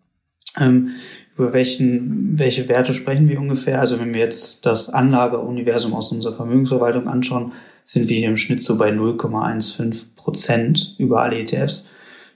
Ähm, 0.58 0.90
über 1.36 1.52
welchen, 1.52 2.38
welche 2.38 2.68
Werte 2.68 2.94
sprechen 2.94 3.28
wir 3.28 3.40
ungefähr? 3.40 3.80
Also 3.80 3.98
wenn 3.98 4.14
wir 4.14 4.20
jetzt 4.20 4.64
das 4.66 4.88
Anlageuniversum 4.88 5.92
aus 5.92 6.12
unserer 6.12 6.34
Vermögensverwaltung 6.34 7.08
anschauen, 7.08 7.52
sind 7.84 8.08
wir 8.08 8.16
hier 8.16 8.28
im 8.28 8.36
Schnitt 8.36 8.62
so 8.62 8.76
bei 8.76 8.90
0,15 8.90 10.14
Prozent 10.16 10.94
über 10.98 11.22
alle 11.22 11.38
ETFs. 11.40 11.86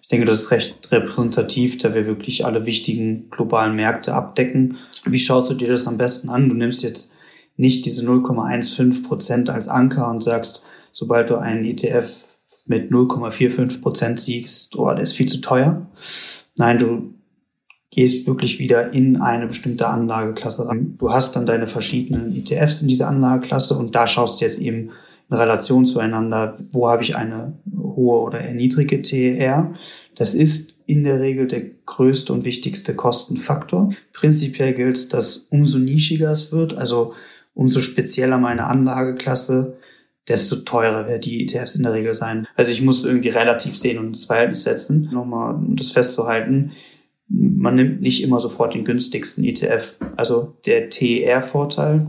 Ich 0.02 0.08
denke, 0.08 0.26
das 0.26 0.40
ist 0.40 0.50
recht 0.50 0.90
repräsentativ, 0.90 1.78
da 1.78 1.94
wir 1.94 2.06
wirklich 2.06 2.44
alle 2.44 2.66
wichtigen 2.66 3.30
globalen 3.30 3.76
Märkte 3.76 4.14
abdecken. 4.14 4.78
Wie 5.04 5.18
schaust 5.18 5.50
du 5.50 5.54
dir 5.54 5.68
das 5.68 5.86
am 5.86 5.96
besten 5.96 6.28
an? 6.28 6.48
Du 6.48 6.54
nimmst 6.54 6.82
jetzt 6.82 7.12
nicht 7.58 7.84
diese 7.84 8.06
0,15 8.06 9.02
Prozent 9.06 9.50
als 9.50 9.68
Anker 9.68 10.08
und 10.08 10.22
sagst, 10.22 10.62
sobald 10.92 11.28
du 11.28 11.36
einen 11.36 11.64
ETF 11.64 12.24
mit 12.66 12.90
0,45 12.90 13.82
Prozent 13.82 14.20
siegst, 14.20 14.76
oh, 14.76 14.86
der 14.86 15.02
ist 15.02 15.12
viel 15.12 15.26
zu 15.26 15.40
teuer. 15.40 15.86
Nein, 16.56 16.78
du 16.78 17.14
gehst 17.90 18.26
wirklich 18.26 18.58
wieder 18.58 18.92
in 18.94 19.20
eine 19.20 19.48
bestimmte 19.48 19.88
Anlageklasse 19.88 20.68
ran. 20.68 20.94
Du 20.98 21.10
hast 21.10 21.34
dann 21.34 21.46
deine 21.46 21.66
verschiedenen 21.66 22.34
ETFs 22.36 22.80
in 22.80 22.88
dieser 22.88 23.08
Anlageklasse 23.08 23.74
und 23.74 23.94
da 23.94 24.06
schaust 24.06 24.40
du 24.40 24.44
jetzt 24.44 24.60
eben 24.60 24.90
in 25.30 25.36
Relation 25.36 25.84
zueinander, 25.84 26.58
wo 26.70 26.88
habe 26.88 27.02
ich 27.02 27.16
eine 27.16 27.58
hohe 27.76 28.20
oder 28.20 28.40
eher 28.40 28.54
niedrige 28.54 29.02
TER. 29.02 29.74
Das 30.14 30.34
ist 30.34 30.74
in 30.86 31.04
der 31.04 31.20
Regel 31.20 31.48
der 31.48 31.62
größte 31.86 32.32
und 32.32 32.44
wichtigste 32.44 32.94
Kostenfaktor. 32.94 33.90
Prinzipiell 34.12 34.74
gilt, 34.74 35.12
dass 35.12 35.36
umso 35.50 35.78
nischiger 35.78 36.30
es 36.30 36.52
wird, 36.52 36.78
also 36.78 37.14
umso 37.58 37.80
spezieller 37.80 38.38
meine 38.38 38.68
Anlageklasse, 38.68 39.78
desto 40.28 40.56
teurer 40.56 41.08
werden 41.08 41.22
die 41.22 41.42
ETFs 41.42 41.74
in 41.74 41.82
der 41.82 41.92
Regel 41.92 42.14
sein. 42.14 42.46
Also 42.54 42.70
ich 42.70 42.82
muss 42.82 43.04
irgendwie 43.04 43.30
relativ 43.30 43.76
sehen 43.76 43.98
und 43.98 44.12
das 44.12 44.26
Verhältnis 44.26 44.62
setzen, 44.62 45.10
nochmal 45.12 45.56
um 45.56 45.74
das 45.74 45.90
festzuhalten. 45.90 46.70
Man 47.26 47.74
nimmt 47.74 48.00
nicht 48.00 48.22
immer 48.22 48.38
sofort 48.38 48.74
den 48.74 48.84
günstigsten 48.84 49.42
ETF. 49.42 49.96
Also 50.16 50.54
der 50.66 50.88
TER-Vorteil, 50.88 52.06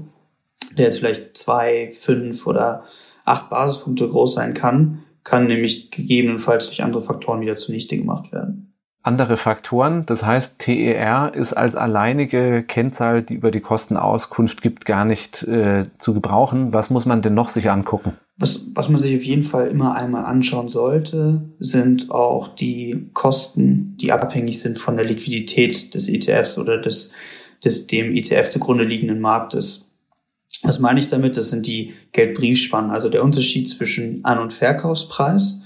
der 0.78 0.86
jetzt 0.86 1.00
vielleicht 1.00 1.36
zwei, 1.36 1.94
fünf 2.00 2.46
oder 2.46 2.84
acht 3.26 3.50
Basispunkte 3.50 4.08
groß 4.08 4.36
sein 4.36 4.54
kann, 4.54 5.00
kann 5.24 5.48
nämlich 5.48 5.90
gegebenenfalls 5.90 6.68
durch 6.68 6.84
andere 6.84 7.02
Faktoren 7.02 7.42
wieder 7.42 7.56
zunichte 7.56 7.98
gemacht 7.98 8.32
werden 8.32 8.69
andere 9.10 9.38
Faktoren. 9.38 10.06
Das 10.06 10.24
heißt, 10.24 10.60
TER 10.60 11.34
ist 11.34 11.54
als 11.54 11.76
alleinige 11.76 12.62
Kennzahl, 12.62 13.24
die 13.24 13.34
über 13.34 13.50
die 13.50 13.60
Kostenauskunft 13.60 14.62
gibt, 14.62 14.86
gar 14.86 15.04
nicht 15.04 15.42
äh, 15.44 15.88
zu 15.98 16.14
gebrauchen. 16.14 16.74
Was 16.74 16.92
muss 16.92 17.08
man 17.08 17.24
denn 17.24 17.34
noch 17.34 17.50
sich 17.50 17.72
angucken? 17.72 18.14
Was, 18.38 18.68
was 18.76 18.88
man 18.88 19.02
sich 19.02 19.18
auf 19.18 19.24
jeden 19.24 19.42
Fall 19.42 19.68
immer 19.68 19.96
einmal 19.96 20.26
anschauen 20.26 20.70
sollte, 20.70 21.42
sind 21.58 22.12
auch 22.12 22.50
die 22.50 23.10
Kosten, 23.14 23.98
die 24.00 24.12
abhängig 24.12 24.62
sind 24.62 24.78
von 24.78 24.96
der 24.96 25.06
Liquidität 25.06 25.96
des 25.96 26.08
ETFs 26.08 26.60
oder 26.60 26.78
des, 26.78 27.12
des 27.66 27.88
dem 27.88 28.16
ETF 28.16 28.52
zugrunde 28.52 28.84
liegenden 28.84 29.22
Marktes. 29.22 29.88
Was 30.62 30.78
meine 30.78 31.00
ich 31.00 31.08
damit? 31.08 31.36
Das 31.36 31.50
sind 31.50 31.66
die 31.66 31.94
Geldbriefspannen, 32.12 32.92
also 32.92 33.10
der 33.10 33.24
Unterschied 33.24 33.68
zwischen 33.68 34.24
An- 34.24 34.40
und 34.40 34.54
Verkaufspreis. 34.54 35.64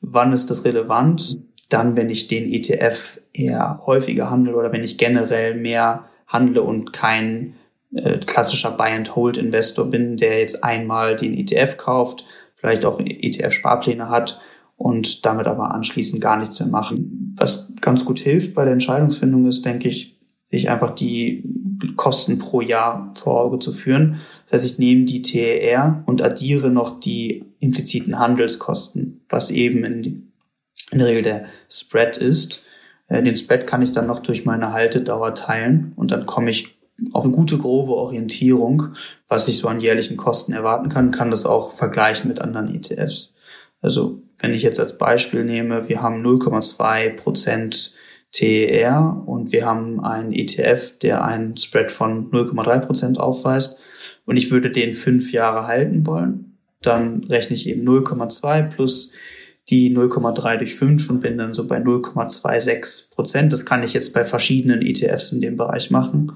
Wann 0.00 0.32
ist 0.32 0.50
das 0.50 0.64
relevant? 0.64 1.38
Dann, 1.74 1.96
wenn 1.96 2.08
ich 2.08 2.28
den 2.28 2.50
ETF 2.52 3.18
eher 3.32 3.82
häufiger 3.84 4.30
handle 4.30 4.56
oder 4.56 4.72
wenn 4.72 4.84
ich 4.84 4.96
generell 4.96 5.54
mehr 5.56 6.04
handle 6.26 6.62
und 6.62 6.92
kein 6.92 7.54
äh, 7.94 8.18
klassischer 8.18 8.70
Buy-and-Hold-Investor 8.70 9.86
bin, 9.90 10.16
der 10.16 10.38
jetzt 10.38 10.62
einmal 10.62 11.16
den 11.16 11.36
ETF 11.36 11.76
kauft, 11.76 12.24
vielleicht 12.56 12.84
auch 12.84 13.00
ETF-Sparpläne 13.00 14.08
hat 14.08 14.40
und 14.76 15.26
damit 15.26 15.46
aber 15.46 15.74
anschließend 15.74 16.20
gar 16.20 16.36
nichts 16.36 16.60
mehr 16.60 16.68
machen. 16.68 17.34
Was 17.36 17.72
ganz 17.80 18.04
gut 18.04 18.20
hilft 18.20 18.54
bei 18.54 18.64
der 18.64 18.72
Entscheidungsfindung 18.72 19.46
ist, 19.46 19.64
denke 19.64 19.88
ich, 19.88 20.18
sich 20.50 20.70
einfach 20.70 20.94
die 20.94 21.42
Kosten 21.96 22.38
pro 22.38 22.60
Jahr 22.60 23.12
vor 23.16 23.40
Auge 23.40 23.58
zu 23.58 23.72
führen. 23.72 24.20
Das 24.44 24.62
heißt, 24.62 24.72
ich 24.72 24.78
nehme 24.78 25.04
die 25.04 25.22
TER 25.22 26.04
und 26.06 26.22
addiere 26.22 26.70
noch 26.70 27.00
die 27.00 27.44
impliziten 27.58 28.18
Handelskosten, 28.18 29.24
was 29.28 29.50
eben 29.50 29.84
in 29.84 30.32
in 30.90 30.98
der 30.98 31.08
Regel 31.08 31.22
der 31.22 31.46
Spread 31.70 32.16
ist. 32.16 32.62
Äh, 33.08 33.22
den 33.22 33.36
Spread 33.36 33.66
kann 33.66 33.82
ich 33.82 33.92
dann 33.92 34.06
noch 34.06 34.20
durch 34.20 34.44
meine 34.44 34.72
Haltedauer 34.72 35.34
teilen 35.34 35.92
und 35.96 36.10
dann 36.10 36.26
komme 36.26 36.50
ich 36.50 36.74
auf 37.12 37.24
eine 37.24 37.34
gute 37.34 37.58
grobe 37.58 37.94
Orientierung, 37.94 38.94
was 39.28 39.48
ich 39.48 39.58
so 39.58 39.68
an 39.68 39.80
jährlichen 39.80 40.16
Kosten 40.16 40.52
erwarten 40.52 40.88
kann, 40.88 41.10
kann 41.10 41.30
das 41.30 41.44
auch 41.44 41.72
vergleichen 41.72 42.28
mit 42.28 42.40
anderen 42.40 42.72
ETFs. 42.72 43.34
Also 43.80 44.22
wenn 44.38 44.54
ich 44.54 44.62
jetzt 44.62 44.80
als 44.80 44.96
Beispiel 44.96 45.44
nehme, 45.44 45.88
wir 45.88 46.02
haben 46.02 46.24
0,2 46.24 47.10
Prozent 47.16 47.94
TER 48.32 49.22
und 49.26 49.52
wir 49.52 49.66
haben 49.66 50.02
einen 50.04 50.32
ETF, 50.32 50.98
der 50.98 51.24
einen 51.24 51.56
Spread 51.56 51.90
von 51.90 52.30
0,3 52.30 52.80
Prozent 52.80 53.20
aufweist 53.20 53.78
und 54.24 54.36
ich 54.36 54.50
würde 54.50 54.70
den 54.70 54.92
fünf 54.92 55.32
Jahre 55.32 55.66
halten 55.66 56.06
wollen, 56.06 56.58
dann 56.80 57.24
rechne 57.24 57.56
ich 57.56 57.68
eben 57.68 57.86
0,2 57.86 58.70
plus 58.70 59.12
die 59.70 59.94
0,3 59.94 60.58
durch 60.58 60.74
5 60.74 61.08
und 61.10 61.20
bin 61.20 61.38
dann 61.38 61.54
so 61.54 61.66
bei 61.66 61.78
0,26 61.78 63.10
Prozent. 63.10 63.52
Das 63.52 63.64
kann 63.64 63.82
ich 63.82 63.94
jetzt 63.94 64.12
bei 64.12 64.24
verschiedenen 64.24 64.82
ETFs 64.82 65.32
in 65.32 65.40
dem 65.40 65.56
Bereich 65.56 65.90
machen 65.90 66.32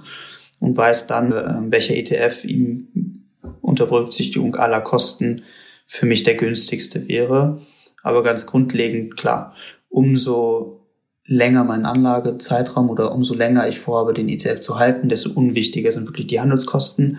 und 0.61 0.77
weiß 0.77 1.07
dann, 1.07 1.33
äh, 1.33 1.71
welcher 1.71 1.95
ETF 1.95 2.45
ihm 2.45 3.25
unter 3.61 3.87
Berücksichtigung 3.87 4.57
aller 4.57 4.81
Kosten 4.81 5.43
für 5.87 6.07
mich 6.07 6.23
der 6.23 6.37
günstigste 6.37 7.07
wäre. 7.09 7.63
Aber 8.03 8.23
ganz 8.23 8.47
grundlegend, 8.47 9.17
klar, 9.17 9.55
umso 9.89 10.87
länger 11.27 11.65
mein 11.65 11.85
Anlagezeitraum 11.85 12.89
oder 12.89 13.13
umso 13.13 13.35
länger 13.35 13.69
ich 13.69 13.79
vorhabe, 13.79 14.15
den 14.15 14.31
ETF 14.31 14.61
zu 14.61 14.79
halten, 14.79 15.11
desto 15.11 15.31
unwichtiger 15.31 15.93
sind 15.93 16.09
wirklich 16.09 16.27
die 16.27 16.41
Handelskosten. 16.41 17.19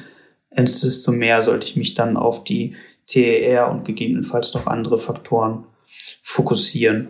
Desto 0.58 1.12
mehr 1.12 1.44
sollte 1.44 1.68
ich 1.68 1.76
mich 1.76 1.94
dann 1.94 2.18
auf 2.18 2.44
die 2.44 2.76
TER 3.06 3.70
und 3.70 3.86
gegebenenfalls 3.86 4.56
noch 4.56 4.66
andere 4.66 4.98
Faktoren 4.98 5.66
fokussieren. 6.22 7.10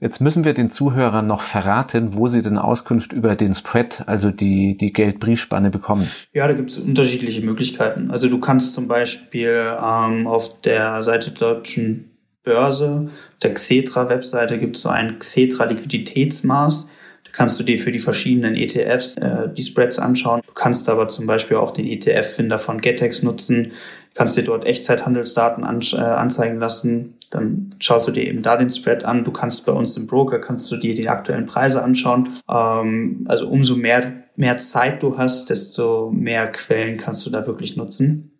Jetzt 0.00 0.20
müssen 0.20 0.44
wir 0.44 0.54
den 0.54 0.70
Zuhörern 0.70 1.26
noch 1.26 1.42
verraten, 1.42 2.14
wo 2.14 2.28
sie 2.28 2.40
denn 2.40 2.56
Auskunft 2.56 3.12
über 3.12 3.34
den 3.34 3.54
Spread, 3.54 4.04
also 4.06 4.30
die, 4.30 4.76
die 4.76 4.92
Geldbriefspanne 4.92 5.70
bekommen. 5.70 6.08
Ja, 6.32 6.46
da 6.46 6.54
gibt 6.54 6.70
es 6.70 6.78
unterschiedliche 6.78 7.40
Möglichkeiten. 7.40 8.12
Also 8.12 8.28
du 8.28 8.38
kannst 8.38 8.74
zum 8.74 8.86
Beispiel 8.86 9.76
ähm, 9.82 10.28
auf 10.28 10.60
der 10.60 11.02
Seite 11.02 11.32
der 11.32 11.54
deutschen 11.54 12.16
Börse, 12.44 13.10
der 13.42 13.54
Xetra-Webseite 13.54 14.58
gibt 14.58 14.76
es 14.76 14.82
so 14.82 14.88
ein 14.88 15.18
Xetra-Liquiditätsmaß. 15.18 16.88
Da 17.30 17.36
kannst 17.36 17.58
du 17.58 17.62
dir 17.62 17.78
für 17.78 17.92
die 17.92 17.98
verschiedenen 17.98 18.56
ETFs 18.56 19.16
äh, 19.16 19.48
die 19.52 19.62
Spreads 19.62 19.98
anschauen. 19.98 20.42
Du 20.46 20.52
kannst 20.52 20.88
aber 20.88 21.08
zum 21.08 21.26
Beispiel 21.26 21.56
auch 21.56 21.70
den 21.70 21.86
ETF-Finder 21.86 22.58
von 22.58 22.80
Getex 22.80 23.22
nutzen 23.22 23.72
kannst 24.18 24.36
dir 24.36 24.42
dort 24.42 24.66
Echtzeithandelsdaten 24.66 25.62
an, 25.62 25.80
äh, 25.92 25.98
anzeigen 25.98 26.58
lassen. 26.58 27.14
Dann 27.30 27.70
schaust 27.78 28.08
du 28.08 28.10
dir 28.10 28.26
eben 28.26 28.42
da 28.42 28.56
den 28.56 28.68
Spread 28.68 29.04
an. 29.04 29.22
Du 29.22 29.30
kannst 29.30 29.64
bei 29.64 29.70
uns 29.70 29.96
im 29.96 30.08
Broker 30.08 30.40
kannst 30.40 30.68
du 30.72 30.76
dir 30.76 30.96
die 30.96 31.08
aktuellen 31.08 31.46
Preise 31.46 31.84
anschauen. 31.84 32.30
Ähm, 32.50 33.24
also 33.28 33.48
umso 33.48 33.76
mehr 33.76 34.24
mehr 34.34 34.58
Zeit 34.58 35.02
du 35.04 35.18
hast, 35.18 35.50
desto 35.50 36.10
mehr 36.12 36.50
Quellen 36.50 36.96
kannst 36.96 37.26
du 37.26 37.30
da 37.30 37.46
wirklich 37.46 37.76
nutzen. 37.76 38.32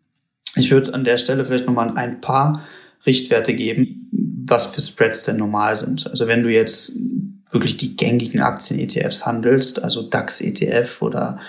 Ich 0.56 0.70
würde 0.72 0.94
an 0.94 1.04
der 1.04 1.16
Stelle 1.16 1.44
vielleicht 1.44 1.66
nochmal 1.66 1.92
ein 1.96 2.20
paar 2.20 2.62
Richtwerte 3.06 3.54
geben, 3.54 4.08
was 4.46 4.66
für 4.66 4.80
Spreads 4.80 5.24
denn 5.24 5.36
normal 5.36 5.76
sind. 5.76 6.08
Also 6.08 6.26
wenn 6.26 6.42
du 6.42 6.50
jetzt 6.50 6.92
wirklich 7.50 7.76
die 7.76 7.96
gängigen 7.96 8.40
Aktien-ETFs 8.40 9.24
handelst, 9.24 9.82
also 9.82 10.02
DAX-ETF 10.02 11.02
oder 11.02 11.40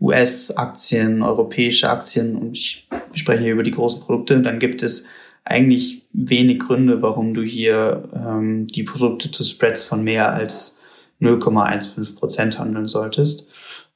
US-Aktien, 0.00 1.22
europäische 1.22 1.90
Aktien 1.90 2.36
und 2.36 2.56
ich 2.56 2.88
spreche 3.14 3.42
hier 3.42 3.52
über 3.52 3.64
die 3.64 3.72
großen 3.72 4.02
Produkte, 4.02 4.40
dann 4.40 4.58
gibt 4.58 4.82
es 4.82 5.04
eigentlich 5.44 6.06
wenig 6.12 6.60
Gründe, 6.60 7.02
warum 7.02 7.34
du 7.34 7.42
hier 7.42 8.08
ähm, 8.14 8.66
die 8.66 8.82
Produkte 8.82 9.32
zu 9.32 9.42
Spreads 9.44 9.82
von 9.82 10.04
mehr 10.04 10.32
als 10.32 10.78
0,15 11.20 12.16
Prozent 12.16 12.58
handeln 12.58 12.86
solltest. 12.86 13.46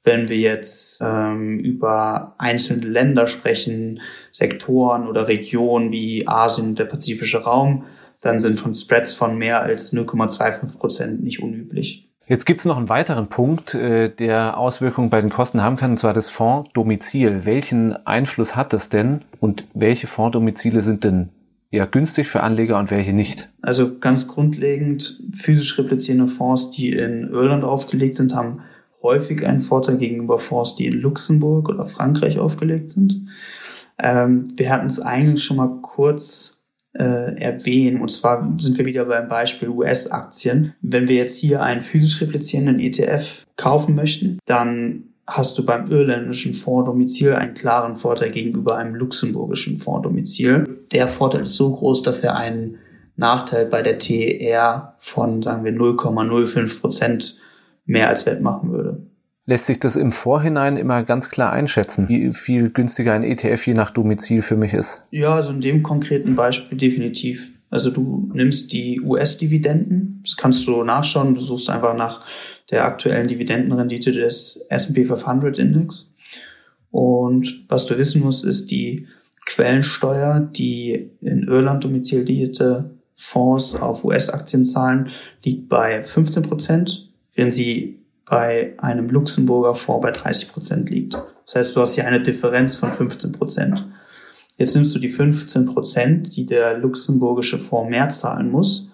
Wenn 0.02 0.28
wir 0.28 0.38
jetzt 0.38 1.00
ähm, 1.00 1.60
über 1.60 2.34
einzelne 2.38 2.86
Länder 2.86 3.28
sprechen, 3.28 4.00
Sektoren 4.32 5.06
oder 5.06 5.28
Regionen 5.28 5.92
wie 5.92 6.26
Asien 6.26 6.70
und 6.70 6.78
der 6.78 6.86
pazifische 6.86 7.42
Raum, 7.42 7.84
dann 8.22 8.40
sind 8.40 8.58
von 8.58 8.74
Spreads 8.74 9.12
von 9.12 9.36
mehr 9.36 9.62
als 9.62 9.92
0,25 9.92 10.78
Prozent 10.78 11.22
nicht 11.22 11.42
unüblich. 11.42 12.08
Jetzt 12.26 12.46
gibt 12.46 12.60
es 12.60 12.64
noch 12.64 12.76
einen 12.76 12.88
weiteren 12.88 13.28
Punkt, 13.28 13.74
äh, 13.74 14.08
der 14.08 14.56
Auswirkungen 14.56 15.10
bei 15.10 15.20
den 15.20 15.28
Kosten 15.28 15.60
haben 15.60 15.76
kann, 15.76 15.92
und 15.92 15.96
zwar 15.98 16.14
das 16.14 16.30
Fondsdomizil. 16.30 17.44
Welchen 17.44 17.94
Einfluss 18.06 18.56
hat 18.56 18.72
das 18.72 18.88
denn 18.88 19.22
und 19.40 19.66
welche 19.74 20.06
Fondsdomizile 20.06 20.82
sind 20.82 21.04
denn 21.04 21.30
eher 21.72 21.86
günstig 21.86 22.28
für 22.28 22.42
Anleger 22.42 22.78
und 22.78 22.90
welche 22.90 23.12
nicht? 23.12 23.48
Also 23.60 23.98
ganz 23.98 24.28
grundlegend, 24.28 25.20
physisch 25.34 25.76
replizierende 25.78 26.28
Fonds, 26.28 26.70
die 26.70 26.92
in 26.92 27.28
Irland 27.28 27.64
aufgelegt 27.64 28.18
sind, 28.18 28.34
haben 28.36 28.60
häufig 29.02 29.44
einen 29.44 29.60
Vorteil 29.60 29.96
gegenüber 29.96 30.38
Fonds, 30.38 30.76
die 30.76 30.86
in 30.86 30.94
Luxemburg 30.94 31.68
oder 31.68 31.86
Frankreich 31.86 32.38
aufgelegt 32.38 32.90
sind. 32.90 33.26
Ähm, 33.98 34.44
wir 34.56 34.70
hatten 34.70 34.86
es 34.86 35.00
eigentlich 35.00 35.44
schon 35.44 35.56
mal 35.56 35.80
kurz 35.82 36.51
äh, 36.94 37.40
erwähnen. 37.40 38.00
Und 38.00 38.10
zwar 38.10 38.56
sind 38.58 38.78
wir 38.78 38.84
wieder 38.84 39.04
beim 39.04 39.28
Beispiel 39.28 39.68
US-Aktien. 39.68 40.74
Wenn 40.82 41.08
wir 41.08 41.16
jetzt 41.16 41.38
hier 41.38 41.62
einen 41.62 41.80
physisch 41.80 42.20
replizierenden 42.20 42.80
ETF 42.80 43.46
kaufen 43.56 43.94
möchten, 43.94 44.38
dann 44.46 45.04
hast 45.26 45.56
du 45.56 45.64
beim 45.64 45.86
irländischen 45.86 46.52
Fonddomizil 46.52 47.34
einen 47.34 47.54
klaren 47.54 47.96
Vorteil 47.96 48.30
gegenüber 48.30 48.76
einem 48.76 48.94
luxemburgischen 48.94 49.78
Fonddomizil. 49.78 50.80
Der 50.92 51.08
Vorteil 51.08 51.44
ist 51.44 51.56
so 51.56 51.72
groß, 51.72 52.02
dass 52.02 52.22
er 52.22 52.36
einen 52.36 52.78
Nachteil 53.16 53.66
bei 53.66 53.82
der 53.82 53.98
TER 53.98 54.94
von, 54.98 55.42
sagen 55.42 55.64
wir, 55.64 55.72
0,05 55.72 56.80
Prozent 56.80 57.38
mehr 57.84 58.08
als 58.08 58.26
wettmachen 58.26 58.72
würde. 58.72 59.06
Lässt 59.44 59.66
sich 59.66 59.80
das 59.80 59.96
im 59.96 60.12
Vorhinein 60.12 60.76
immer 60.76 61.02
ganz 61.02 61.28
klar 61.28 61.52
einschätzen, 61.52 62.08
wie 62.08 62.32
viel 62.32 62.70
günstiger 62.70 63.12
ein 63.12 63.24
ETF 63.24 63.66
je 63.66 63.74
nach 63.74 63.90
Domizil 63.90 64.40
für 64.40 64.56
mich 64.56 64.72
ist? 64.72 65.02
Ja, 65.10 65.34
also 65.34 65.50
in 65.50 65.60
dem 65.60 65.82
konkreten 65.82 66.36
Beispiel 66.36 66.78
definitiv. 66.78 67.50
Also 67.68 67.90
du 67.90 68.30
nimmst 68.34 68.72
die 68.72 69.00
US-Dividenden, 69.00 70.20
das 70.24 70.36
kannst 70.36 70.66
du 70.68 70.84
nachschauen, 70.84 71.34
du 71.34 71.40
suchst 71.40 71.70
einfach 71.70 71.96
nach 71.96 72.24
der 72.70 72.84
aktuellen 72.84 73.26
Dividendenrendite 73.26 74.12
des 74.12 74.64
S&P 74.68 75.04
500 75.04 75.58
Index. 75.58 76.12
Und 76.90 77.64
was 77.68 77.86
du 77.86 77.98
wissen 77.98 78.22
musst, 78.22 78.44
ist 78.44 78.70
die 78.70 79.08
Quellensteuer, 79.46 80.40
die 80.40 81.10
in 81.20 81.48
Irland 81.48 81.82
domizilierte 81.82 82.90
Fonds 83.16 83.74
auf 83.74 84.04
US-Aktien 84.04 84.64
zahlen, 84.64 85.08
liegt 85.44 85.68
bei 85.68 86.02
15 86.02 86.42
Prozent, 86.44 87.10
während 87.34 87.54
sie 87.54 88.01
bei 88.26 88.74
einem 88.78 89.08
Luxemburger 89.10 89.74
Fonds 89.74 90.02
bei 90.02 90.10
30 90.10 90.48
Prozent 90.48 90.90
liegt. 90.90 91.14
Das 91.46 91.54
heißt, 91.54 91.76
du 91.76 91.80
hast 91.80 91.94
hier 91.94 92.06
eine 92.06 92.22
Differenz 92.22 92.74
von 92.74 92.92
15 92.92 93.32
Prozent. 93.32 93.86
Jetzt 94.58 94.74
nimmst 94.74 94.94
du 94.94 94.98
die 94.98 95.08
15 95.08 95.66
Prozent, 95.66 96.36
die 96.36 96.46
der 96.46 96.78
luxemburgische 96.78 97.58
Fonds 97.58 97.90
mehr 97.90 98.08
zahlen 98.10 98.50
muss, 98.50 98.88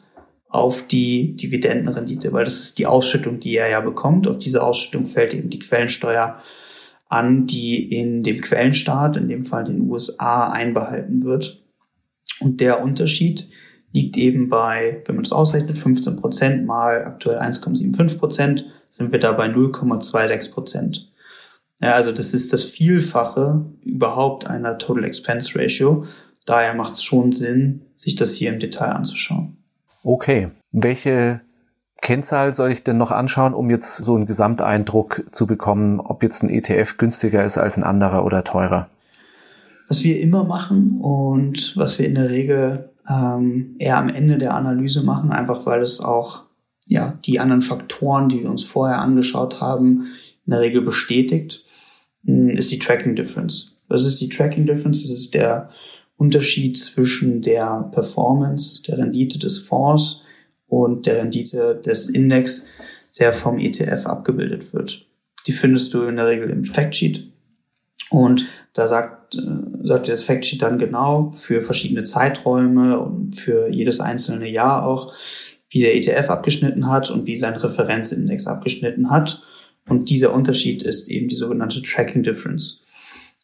auf 0.48 0.86
die 0.86 1.36
Dividendenrendite, 1.36 2.32
weil 2.32 2.44
das 2.44 2.60
ist 2.60 2.78
die 2.78 2.86
Ausschüttung, 2.86 3.38
die 3.38 3.56
er 3.56 3.68
ja 3.68 3.80
bekommt. 3.80 4.26
Auf 4.26 4.38
diese 4.38 4.62
Ausschüttung 4.62 5.06
fällt 5.06 5.34
eben 5.34 5.50
die 5.50 5.58
Quellensteuer 5.58 6.40
an, 7.08 7.46
die 7.46 7.92
in 7.92 8.22
dem 8.22 8.40
Quellenstaat, 8.40 9.16
in 9.16 9.28
dem 9.28 9.44
Fall 9.44 9.64
den 9.64 9.88
USA, 9.90 10.48
einbehalten 10.48 11.24
wird. 11.24 11.62
Und 12.40 12.60
der 12.60 12.82
Unterschied 12.82 13.48
liegt 13.92 14.16
eben 14.16 14.48
bei, 14.48 15.02
wenn 15.06 15.16
man 15.16 15.24
das 15.24 15.32
ausrechnet, 15.32 15.78
15 15.78 16.16
Prozent 16.16 16.66
mal 16.66 17.04
aktuell 17.04 17.38
1,75 17.38 18.18
Prozent 18.18 18.64
sind 18.98 19.12
wir 19.12 19.20
da 19.20 19.32
bei 19.32 19.46
0,26 19.46 20.52
Prozent. 20.52 21.08
Ja, 21.80 21.92
also 21.92 22.10
das 22.10 22.34
ist 22.34 22.52
das 22.52 22.64
Vielfache 22.64 23.64
überhaupt 23.84 24.46
einer 24.46 24.76
Total 24.78 25.04
Expense 25.04 25.56
Ratio. 25.56 26.04
Daher 26.44 26.74
macht 26.74 26.94
es 26.94 27.04
schon 27.04 27.30
Sinn, 27.32 27.82
sich 27.94 28.16
das 28.16 28.34
hier 28.34 28.52
im 28.52 28.58
Detail 28.58 28.90
anzuschauen. 28.90 29.56
Okay. 30.02 30.48
Welche 30.72 31.40
Kennzahl 32.02 32.52
soll 32.52 32.72
ich 32.72 32.82
denn 32.82 32.98
noch 32.98 33.12
anschauen, 33.12 33.54
um 33.54 33.70
jetzt 33.70 33.96
so 33.96 34.16
einen 34.16 34.26
Gesamteindruck 34.26 35.24
zu 35.30 35.46
bekommen, 35.46 36.00
ob 36.00 36.22
jetzt 36.22 36.42
ein 36.42 36.50
ETF 36.50 36.96
günstiger 36.96 37.44
ist 37.44 37.56
als 37.56 37.76
ein 37.76 37.84
anderer 37.84 38.24
oder 38.24 38.42
teurer? 38.42 38.88
Was 39.88 40.02
wir 40.02 40.20
immer 40.20 40.44
machen 40.44 40.98
und 41.00 41.76
was 41.76 41.98
wir 41.98 42.06
in 42.06 42.16
der 42.16 42.28
Regel 42.28 42.90
ähm, 43.08 43.76
eher 43.78 43.96
am 43.96 44.08
Ende 44.08 44.38
der 44.38 44.54
Analyse 44.54 45.02
machen, 45.02 45.30
einfach 45.30 45.64
weil 45.64 45.82
es 45.82 46.00
auch 46.00 46.47
ja, 46.88 47.18
die 47.24 47.38
anderen 47.38 47.62
Faktoren, 47.62 48.28
die 48.28 48.42
wir 48.42 48.50
uns 48.50 48.64
vorher 48.64 48.98
angeschaut 48.98 49.60
haben, 49.60 50.08
in 50.46 50.52
der 50.52 50.60
Regel 50.60 50.82
bestätigt, 50.82 51.64
hm, 52.24 52.50
ist 52.50 52.70
die 52.70 52.78
Tracking 52.78 53.14
Difference. 53.14 53.76
Was 53.88 54.04
ist 54.04 54.20
die 54.20 54.28
Tracking 54.28 54.66
Difference? 54.66 55.02
Das 55.02 55.10
ist 55.10 55.34
der 55.34 55.70
Unterschied 56.16 56.76
zwischen 56.76 57.42
der 57.42 57.90
Performance, 57.92 58.82
der 58.82 58.98
Rendite 58.98 59.38
des 59.38 59.58
Fonds 59.58 60.22
und 60.66 61.06
der 61.06 61.18
Rendite 61.18 61.80
des 61.84 62.08
Index, 62.08 62.64
der 63.18 63.32
vom 63.32 63.58
ETF 63.58 64.06
abgebildet 64.06 64.72
wird. 64.72 65.06
Die 65.46 65.52
findest 65.52 65.94
du 65.94 66.02
in 66.02 66.16
der 66.16 66.26
Regel 66.26 66.50
im 66.50 66.64
Factsheet. 66.64 67.30
Und 68.10 68.46
da 68.72 68.88
sagt, 68.88 69.34
äh, 69.34 69.40
sagt 69.84 70.08
dir 70.08 70.12
das 70.12 70.24
Factsheet 70.24 70.62
dann 70.62 70.78
genau 70.78 71.30
für 71.32 71.62
verschiedene 71.62 72.04
Zeiträume 72.04 72.98
und 72.98 73.34
für 73.34 73.70
jedes 73.70 74.00
einzelne 74.00 74.48
Jahr 74.48 74.86
auch, 74.86 75.12
wie 75.70 75.80
der 75.80 75.94
ETF 75.94 76.30
abgeschnitten 76.30 76.88
hat 76.88 77.10
und 77.10 77.26
wie 77.26 77.36
sein 77.36 77.54
Referenzindex 77.54 78.46
abgeschnitten 78.46 79.10
hat. 79.10 79.42
Und 79.88 80.10
dieser 80.10 80.32
Unterschied 80.32 80.82
ist 80.82 81.08
eben 81.08 81.28
die 81.28 81.34
sogenannte 81.34 81.82
Tracking 81.82 82.22
Difference. 82.22 82.82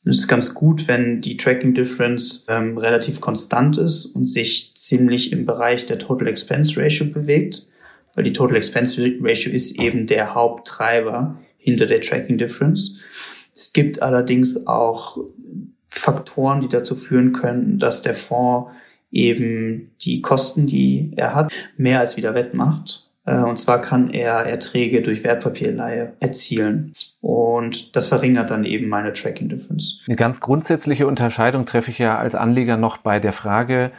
Und 0.04 0.10
es 0.10 0.20
ist 0.20 0.28
ganz 0.28 0.52
gut, 0.52 0.86
wenn 0.86 1.22
die 1.22 1.36
Tracking 1.36 1.74
Difference 1.74 2.44
ähm, 2.48 2.76
relativ 2.76 3.20
konstant 3.20 3.78
ist 3.78 4.04
und 4.04 4.28
sich 4.28 4.74
ziemlich 4.74 5.32
im 5.32 5.46
Bereich 5.46 5.86
der 5.86 5.98
Total 5.98 6.28
Expense 6.28 6.78
Ratio 6.80 7.06
bewegt, 7.06 7.66
weil 8.14 8.24
die 8.24 8.32
Total 8.32 8.56
Expense 8.56 9.02
Ratio 9.20 9.50
ist 9.52 9.80
eben 9.80 10.06
der 10.06 10.34
Haupttreiber 10.34 11.40
hinter 11.56 11.86
der 11.86 12.02
Tracking 12.02 12.36
Difference. 12.36 12.98
Es 13.54 13.72
gibt 13.72 14.02
allerdings 14.02 14.66
auch 14.66 15.18
Faktoren, 15.88 16.60
die 16.60 16.68
dazu 16.68 16.96
führen 16.96 17.32
können, 17.32 17.78
dass 17.78 18.02
der 18.02 18.14
Fonds 18.14 18.70
eben 19.14 19.92
die 20.02 20.20
Kosten, 20.20 20.66
die 20.66 21.12
er 21.16 21.34
hat, 21.34 21.52
mehr 21.76 22.00
als 22.00 22.16
wieder 22.16 22.34
wettmacht. 22.34 23.08
Äh, 23.24 23.38
und 23.38 23.58
zwar 23.58 23.80
kann 23.80 24.10
er 24.10 24.40
Erträge 24.40 25.02
durch 25.02 25.24
Wertpapierleihe 25.24 26.14
erzielen. 26.20 26.92
Und 27.20 27.96
das 27.96 28.08
verringert 28.08 28.50
dann 28.50 28.64
eben 28.64 28.88
meine 28.88 29.12
Tracking 29.12 29.48
Difference. 29.48 30.02
Eine 30.06 30.16
ganz 30.16 30.40
grundsätzliche 30.40 31.06
Unterscheidung 31.06 31.64
treffe 31.64 31.90
ich 31.90 31.98
ja 31.98 32.18
als 32.18 32.34
Anleger 32.34 32.76
noch 32.76 32.98
bei 32.98 33.20
der 33.20 33.32
Frage, 33.32 33.92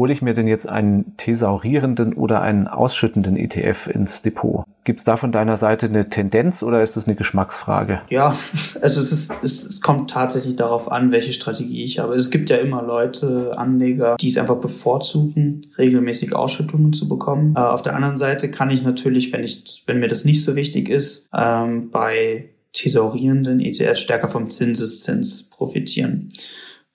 hole 0.00 0.14
ich 0.14 0.22
mir 0.22 0.32
denn 0.32 0.48
jetzt 0.48 0.66
einen 0.66 1.14
thesaurierenden 1.18 2.14
oder 2.14 2.40
einen 2.40 2.68
ausschüttenden 2.68 3.36
ETF 3.36 3.86
ins 3.88 4.22
Depot? 4.22 4.64
Gibt 4.84 5.00
es 5.00 5.04
da 5.04 5.16
von 5.16 5.30
deiner 5.30 5.58
Seite 5.58 5.84
eine 5.84 6.08
Tendenz 6.08 6.62
oder 6.62 6.82
ist 6.82 6.96
das 6.96 7.06
eine 7.06 7.16
Geschmacksfrage? 7.16 8.00
Ja, 8.08 8.34
also 8.80 9.00
es, 9.02 9.12
ist, 9.12 9.30
es, 9.42 9.62
es 9.62 9.82
kommt 9.82 10.08
tatsächlich 10.08 10.56
darauf 10.56 10.90
an, 10.90 11.12
welche 11.12 11.34
Strategie 11.34 11.84
ich 11.84 11.98
habe. 11.98 12.14
Es 12.14 12.30
gibt 12.30 12.48
ja 12.48 12.56
immer 12.56 12.82
Leute, 12.82 13.52
Anleger, 13.58 14.16
die 14.18 14.28
es 14.28 14.38
einfach 14.38 14.56
bevorzugen, 14.56 15.66
regelmäßig 15.76 16.34
Ausschüttungen 16.34 16.94
zu 16.94 17.06
bekommen. 17.06 17.52
Äh, 17.54 17.60
auf 17.60 17.82
der 17.82 17.94
anderen 17.94 18.16
Seite 18.16 18.50
kann 18.50 18.70
ich 18.70 18.82
natürlich, 18.82 19.34
wenn 19.34 19.44
ich, 19.44 19.82
wenn 19.86 20.00
mir 20.00 20.08
das 20.08 20.24
nicht 20.24 20.42
so 20.42 20.56
wichtig 20.56 20.88
ist, 20.88 21.28
ähm, 21.36 21.90
bei 21.90 22.48
thesaurierenden 22.72 23.60
ETFs 23.60 24.00
stärker 24.00 24.30
vom 24.30 24.48
Zinseszins 24.48 25.42
profitieren. 25.42 26.30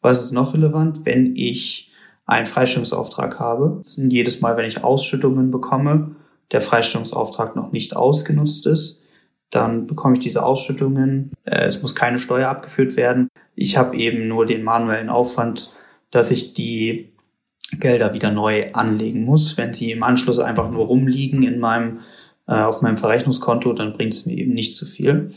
Was 0.01 0.25
ist 0.25 0.31
noch 0.31 0.55
relevant? 0.55 1.01
Wenn 1.03 1.35
ich 1.35 1.91
einen 2.25 2.45
Freistellungsauftrag 2.45 3.39
habe. 3.39 3.81
Jedes 3.95 4.41
Mal, 4.41 4.57
wenn 4.57 4.65
ich 4.65 4.83
Ausschüttungen 4.83 5.51
bekomme, 5.51 6.15
der 6.51 6.61
Freistellungsauftrag 6.61 7.55
noch 7.55 7.71
nicht 7.71 7.95
ausgenutzt 7.95 8.65
ist, 8.65 9.03
dann 9.51 9.87
bekomme 9.87 10.15
ich 10.15 10.19
diese 10.19 10.43
Ausschüttungen. 10.43 11.31
Äh, 11.43 11.65
es 11.65 11.81
muss 11.81 11.95
keine 11.95 12.19
Steuer 12.19 12.49
abgeführt 12.49 12.97
werden. 12.97 13.29
Ich 13.55 13.77
habe 13.77 13.95
eben 13.97 14.27
nur 14.27 14.45
den 14.45 14.63
manuellen 14.63 15.09
Aufwand, 15.09 15.71
dass 16.11 16.31
ich 16.31 16.53
die 16.53 17.13
Gelder 17.79 18.13
wieder 18.13 18.31
neu 18.31 18.71
anlegen 18.73 19.23
muss. 19.23 19.57
Wenn 19.57 19.73
sie 19.73 19.91
im 19.91 20.03
Anschluss 20.03 20.39
einfach 20.39 20.69
nur 20.69 20.85
rumliegen 20.85 21.43
in 21.43 21.59
meinem, 21.59 21.99
äh, 22.47 22.55
auf 22.55 22.81
meinem 22.81 22.97
Verrechnungskonto, 22.97 23.73
dann 23.73 23.93
bringt 23.93 24.13
es 24.13 24.25
mir 24.25 24.37
eben 24.37 24.53
nicht 24.53 24.75
zu 24.75 24.85
viel. 24.85 25.33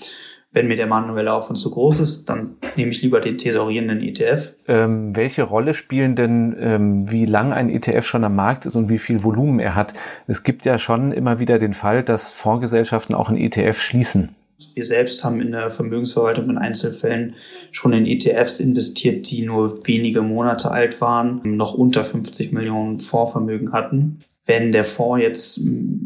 Wenn 0.50 0.66
mir 0.66 0.76
der 0.76 0.86
manuelle 0.86 1.32
Aufwand 1.32 1.58
zu 1.58 1.70
groß 1.70 2.00
ist, 2.00 2.24
dann 2.30 2.56
nehme 2.76 2.90
ich 2.90 3.02
lieber 3.02 3.20
den 3.20 3.36
thesaurierenden 3.36 4.00
ETF. 4.00 4.54
Ähm, 4.66 5.14
welche 5.14 5.42
Rolle 5.42 5.74
spielen 5.74 6.16
denn, 6.16 6.56
ähm, 6.58 7.10
wie 7.10 7.26
lang 7.26 7.52
ein 7.52 7.68
ETF 7.68 8.06
schon 8.06 8.24
am 8.24 8.34
Markt 8.34 8.64
ist 8.64 8.74
und 8.74 8.88
wie 8.88 8.98
viel 8.98 9.22
Volumen 9.22 9.60
er 9.60 9.74
hat? 9.74 9.92
Es 10.26 10.44
gibt 10.44 10.64
ja 10.64 10.78
schon 10.78 11.12
immer 11.12 11.38
wieder 11.38 11.58
den 11.58 11.74
Fall, 11.74 12.02
dass 12.02 12.32
Fondsgesellschaften 12.32 13.14
auch 13.14 13.28
ein 13.28 13.36
ETF 13.36 13.78
schließen. 13.78 14.30
Wir 14.74 14.84
selbst 14.84 15.22
haben 15.22 15.40
in 15.42 15.52
der 15.52 15.70
Vermögensverwaltung 15.70 16.48
in 16.48 16.58
Einzelfällen 16.58 17.34
schon 17.70 17.92
in 17.92 18.06
ETFs 18.06 18.58
investiert, 18.58 19.30
die 19.30 19.42
nur 19.44 19.86
wenige 19.86 20.22
Monate 20.22 20.70
alt 20.70 21.00
waren, 21.00 21.42
noch 21.44 21.74
unter 21.74 22.04
50 22.04 22.52
Millionen 22.52 23.00
Fondsvermögen 23.00 23.72
hatten. 23.72 24.20
Wenn 24.46 24.72
der 24.72 24.84
Fonds 24.84 25.22
jetzt 25.22 25.60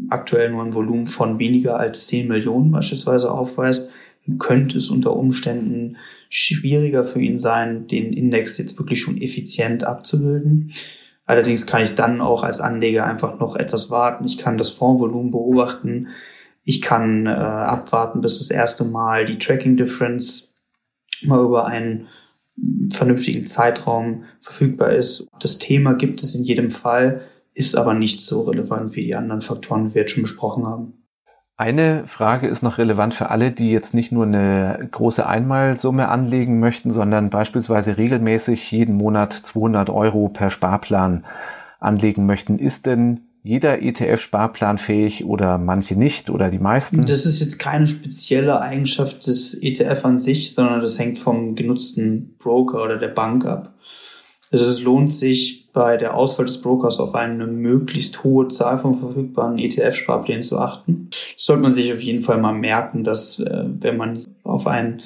aktuell 0.09 0.51
nur 0.51 0.63
ein 0.63 0.73
Volumen 0.73 1.05
von 1.05 1.39
weniger 1.39 1.79
als 1.79 2.07
10 2.07 2.27
Millionen 2.27 2.71
beispielsweise 2.71 3.31
aufweist, 3.31 3.89
könnte 4.39 4.77
es 4.77 4.89
unter 4.89 5.15
Umständen 5.15 5.97
schwieriger 6.29 7.03
für 7.03 7.21
ihn 7.21 7.39
sein, 7.39 7.87
den 7.87 8.13
Index 8.13 8.57
jetzt 8.57 8.77
wirklich 8.77 9.01
schon 9.01 9.17
effizient 9.17 9.83
abzubilden. 9.83 10.73
Allerdings 11.25 11.65
kann 11.67 11.83
ich 11.83 11.95
dann 11.95 12.21
auch 12.21 12.43
als 12.43 12.59
Anleger 12.59 13.05
einfach 13.05 13.39
noch 13.39 13.55
etwas 13.55 13.89
warten. 13.89 14.25
Ich 14.25 14.37
kann 14.37 14.57
das 14.57 14.71
Fondsvolumen 14.71 15.31
beobachten. 15.31 16.07
Ich 16.63 16.81
kann 16.81 17.25
äh, 17.25 17.29
abwarten, 17.29 18.21
bis 18.21 18.39
das 18.39 18.49
erste 18.49 18.83
Mal 18.83 19.25
die 19.25 19.37
Tracking 19.37 19.77
Difference 19.77 20.53
mal 21.21 21.43
über 21.43 21.65
einen 21.65 22.07
vernünftigen 22.91 23.45
Zeitraum 23.45 24.25
verfügbar 24.39 24.91
ist. 24.91 25.27
Das 25.39 25.57
Thema 25.57 25.93
gibt 25.93 26.21
es 26.23 26.35
in 26.35 26.43
jedem 26.43 26.69
Fall, 26.69 27.21
ist 27.53 27.75
aber 27.75 27.93
nicht 27.93 28.21
so 28.21 28.41
relevant 28.41 28.95
wie 28.95 29.05
die 29.05 29.15
anderen 29.15 29.41
Faktoren, 29.41 29.89
die 29.89 29.95
wir 29.95 30.01
jetzt 30.01 30.11
schon 30.11 30.23
besprochen 30.23 30.65
haben. 30.65 31.02
Eine 31.55 32.07
Frage 32.07 32.47
ist 32.47 32.63
noch 32.63 32.79
relevant 32.79 33.13
für 33.13 33.29
alle, 33.29 33.51
die 33.51 33.69
jetzt 33.69 33.93
nicht 33.93 34.11
nur 34.11 34.25
eine 34.25 34.87
große 34.91 35.25
Einmalsumme 35.25 36.07
anlegen 36.09 36.59
möchten, 36.59 36.91
sondern 36.91 37.29
beispielsweise 37.29 37.97
regelmäßig 37.97 38.71
jeden 38.71 38.95
Monat 38.95 39.33
200 39.33 39.91
Euro 39.91 40.29
per 40.29 40.49
Sparplan 40.49 41.25
anlegen 41.79 42.25
möchten. 42.25 42.57
Ist 42.57 42.87
denn 42.87 43.21
jeder 43.43 43.83
ETF 43.83 44.19
sparplanfähig 44.21 45.25
oder 45.25 45.57
manche 45.59 45.95
nicht 45.95 46.31
oder 46.31 46.49
die 46.49 46.59
meisten? 46.59 47.05
Das 47.05 47.25
ist 47.25 47.39
jetzt 47.39 47.59
keine 47.59 47.85
spezielle 47.85 48.59
Eigenschaft 48.59 49.27
des 49.27 49.53
ETF 49.53 50.05
an 50.05 50.17
sich, 50.17 50.55
sondern 50.55 50.81
das 50.81 50.97
hängt 50.97 51.19
vom 51.19 51.53
genutzten 51.53 52.35
Broker 52.39 52.83
oder 52.83 52.97
der 52.97 53.09
Bank 53.09 53.45
ab. 53.45 53.72
Also 54.53 54.65
es 54.65 54.81
lohnt 54.83 55.15
sich 55.15 55.71
bei 55.73 55.97
der 55.97 56.13
Auswahl 56.13 56.45
des 56.45 56.61
Brokers 56.61 56.99
auf 56.99 57.15
eine 57.15 57.47
möglichst 57.47 58.23
hohe 58.23 58.49
Zahl 58.49 58.77
von 58.77 58.99
verfügbaren 58.99 59.57
ETF-Sparplänen 59.57 60.43
zu 60.43 60.59
achten. 60.59 61.09
Das 61.09 61.45
sollte 61.45 61.63
man 61.63 61.73
sich 61.73 61.91
auf 61.91 62.01
jeden 62.01 62.21
Fall 62.21 62.37
mal 62.37 62.53
merken, 62.53 63.03
dass 63.03 63.39
äh, 63.39 63.63
wenn 63.65 63.97
man 63.97 64.35
auf 64.43 64.67
einen 64.67 65.01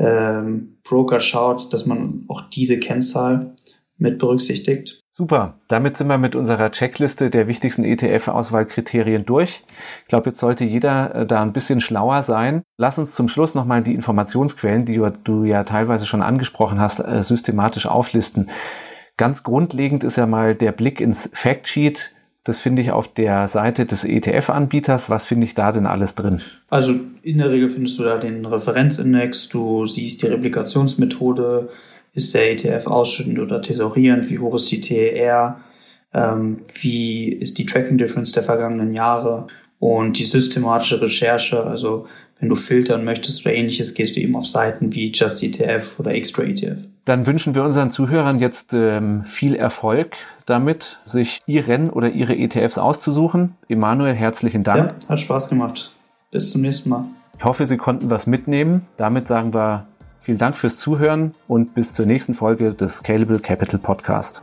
ähm, 0.00 0.78
Broker 0.82 1.20
schaut, 1.20 1.72
dass 1.72 1.86
man 1.86 2.24
auch 2.26 2.50
diese 2.50 2.80
Kennzahl 2.80 3.54
mit 3.98 4.18
berücksichtigt. 4.18 5.00
Super, 5.12 5.58
damit 5.66 5.96
sind 5.96 6.06
wir 6.06 6.18
mit 6.18 6.36
unserer 6.36 6.70
Checkliste 6.70 7.30
der 7.30 7.48
wichtigsten 7.48 7.84
ETF-Auswahlkriterien 7.84 9.26
durch. 9.26 9.64
Ich 10.02 10.08
glaube, 10.08 10.30
jetzt 10.30 10.38
sollte 10.38 10.64
jeder 10.64 11.14
äh, 11.14 11.26
da 11.26 11.42
ein 11.42 11.52
bisschen 11.52 11.80
schlauer 11.80 12.22
sein. 12.24 12.62
Lass 12.76 12.98
uns 12.98 13.16
zum 13.16 13.28
Schluss 13.28 13.56
nochmal 13.56 13.82
die 13.82 13.94
Informationsquellen, 13.94 14.84
die 14.84 14.94
du, 14.94 15.10
du, 15.10 15.42
ja 15.44 15.64
teilweise 15.64 16.06
schon 16.06 16.22
angesprochen 16.22 16.80
hast, 16.80 17.00
äh, 17.00 17.22
systematisch 17.24 17.86
auflisten. 17.86 18.48
Ganz 19.18 19.42
grundlegend 19.42 20.04
ist 20.04 20.16
ja 20.16 20.26
mal 20.26 20.54
der 20.54 20.72
Blick 20.72 21.00
ins 21.00 21.28
Factsheet. 21.34 22.12
Das 22.44 22.60
finde 22.60 22.80
ich 22.80 22.92
auf 22.92 23.08
der 23.12 23.48
Seite 23.48 23.84
des 23.84 24.04
ETF-Anbieters. 24.04 25.10
Was 25.10 25.26
finde 25.26 25.44
ich 25.44 25.54
da 25.54 25.72
denn 25.72 25.86
alles 25.86 26.14
drin? 26.14 26.40
Also 26.70 26.94
in 27.22 27.38
der 27.38 27.50
Regel 27.50 27.68
findest 27.68 27.98
du 27.98 28.04
da 28.04 28.16
den 28.16 28.46
Referenzindex, 28.46 29.48
du 29.48 29.86
siehst 29.86 30.22
die 30.22 30.28
Replikationsmethode, 30.28 31.68
ist 32.14 32.32
der 32.32 32.52
ETF 32.52 32.86
ausschüttend 32.86 33.40
oder 33.40 33.60
tesorierend, 33.60 34.30
wie 34.30 34.38
hoch 34.38 34.54
ist 34.54 34.70
die 34.70 34.80
TER, 34.80 35.60
ähm, 36.14 36.62
wie 36.80 37.28
ist 37.28 37.58
die 37.58 37.66
Tracking 37.66 37.98
Difference 37.98 38.32
der 38.32 38.44
vergangenen 38.44 38.94
Jahre 38.94 39.48
und 39.80 40.18
die 40.18 40.24
systematische 40.24 41.02
Recherche, 41.02 41.64
also 41.64 42.06
wenn 42.40 42.48
du 42.48 42.54
filtern 42.54 43.04
möchtest 43.04 43.44
oder 43.44 43.54
ähnliches, 43.54 43.94
gehst 43.94 44.16
du 44.16 44.20
eben 44.20 44.36
auf 44.36 44.46
Seiten 44.46 44.94
wie 44.94 45.10
Just 45.10 45.42
ETF 45.42 45.98
oder 45.98 46.12
Extra 46.12 46.42
ETF. 46.42 46.78
Dann 47.04 47.26
wünschen 47.26 47.54
wir 47.54 47.64
unseren 47.64 47.90
Zuhörern 47.90 48.38
jetzt 48.38 48.72
ähm, 48.72 49.24
viel 49.24 49.54
Erfolg 49.54 50.16
damit, 50.46 50.98
sich 51.04 51.40
ihren 51.46 51.90
oder 51.90 52.10
ihre 52.10 52.36
ETFs 52.36 52.78
auszusuchen. 52.78 53.54
Emanuel, 53.68 54.14
herzlichen 54.14 54.62
Dank. 54.62 54.94
Ja, 55.02 55.08
hat 55.08 55.20
Spaß 55.20 55.48
gemacht. 55.48 55.92
Bis 56.30 56.50
zum 56.50 56.60
nächsten 56.62 56.90
Mal. 56.90 57.04
Ich 57.38 57.44
hoffe, 57.44 57.64
Sie 57.66 57.76
konnten 57.76 58.10
was 58.10 58.26
mitnehmen. 58.26 58.86
Damit 58.96 59.26
sagen 59.26 59.54
wir 59.54 59.86
vielen 60.20 60.38
Dank 60.38 60.56
fürs 60.56 60.78
Zuhören 60.78 61.32
und 61.46 61.74
bis 61.74 61.94
zur 61.94 62.04
nächsten 62.04 62.34
Folge 62.34 62.74
des 62.74 62.96
Scalable 62.96 63.38
Capital 63.38 63.78
Podcast. 63.78 64.42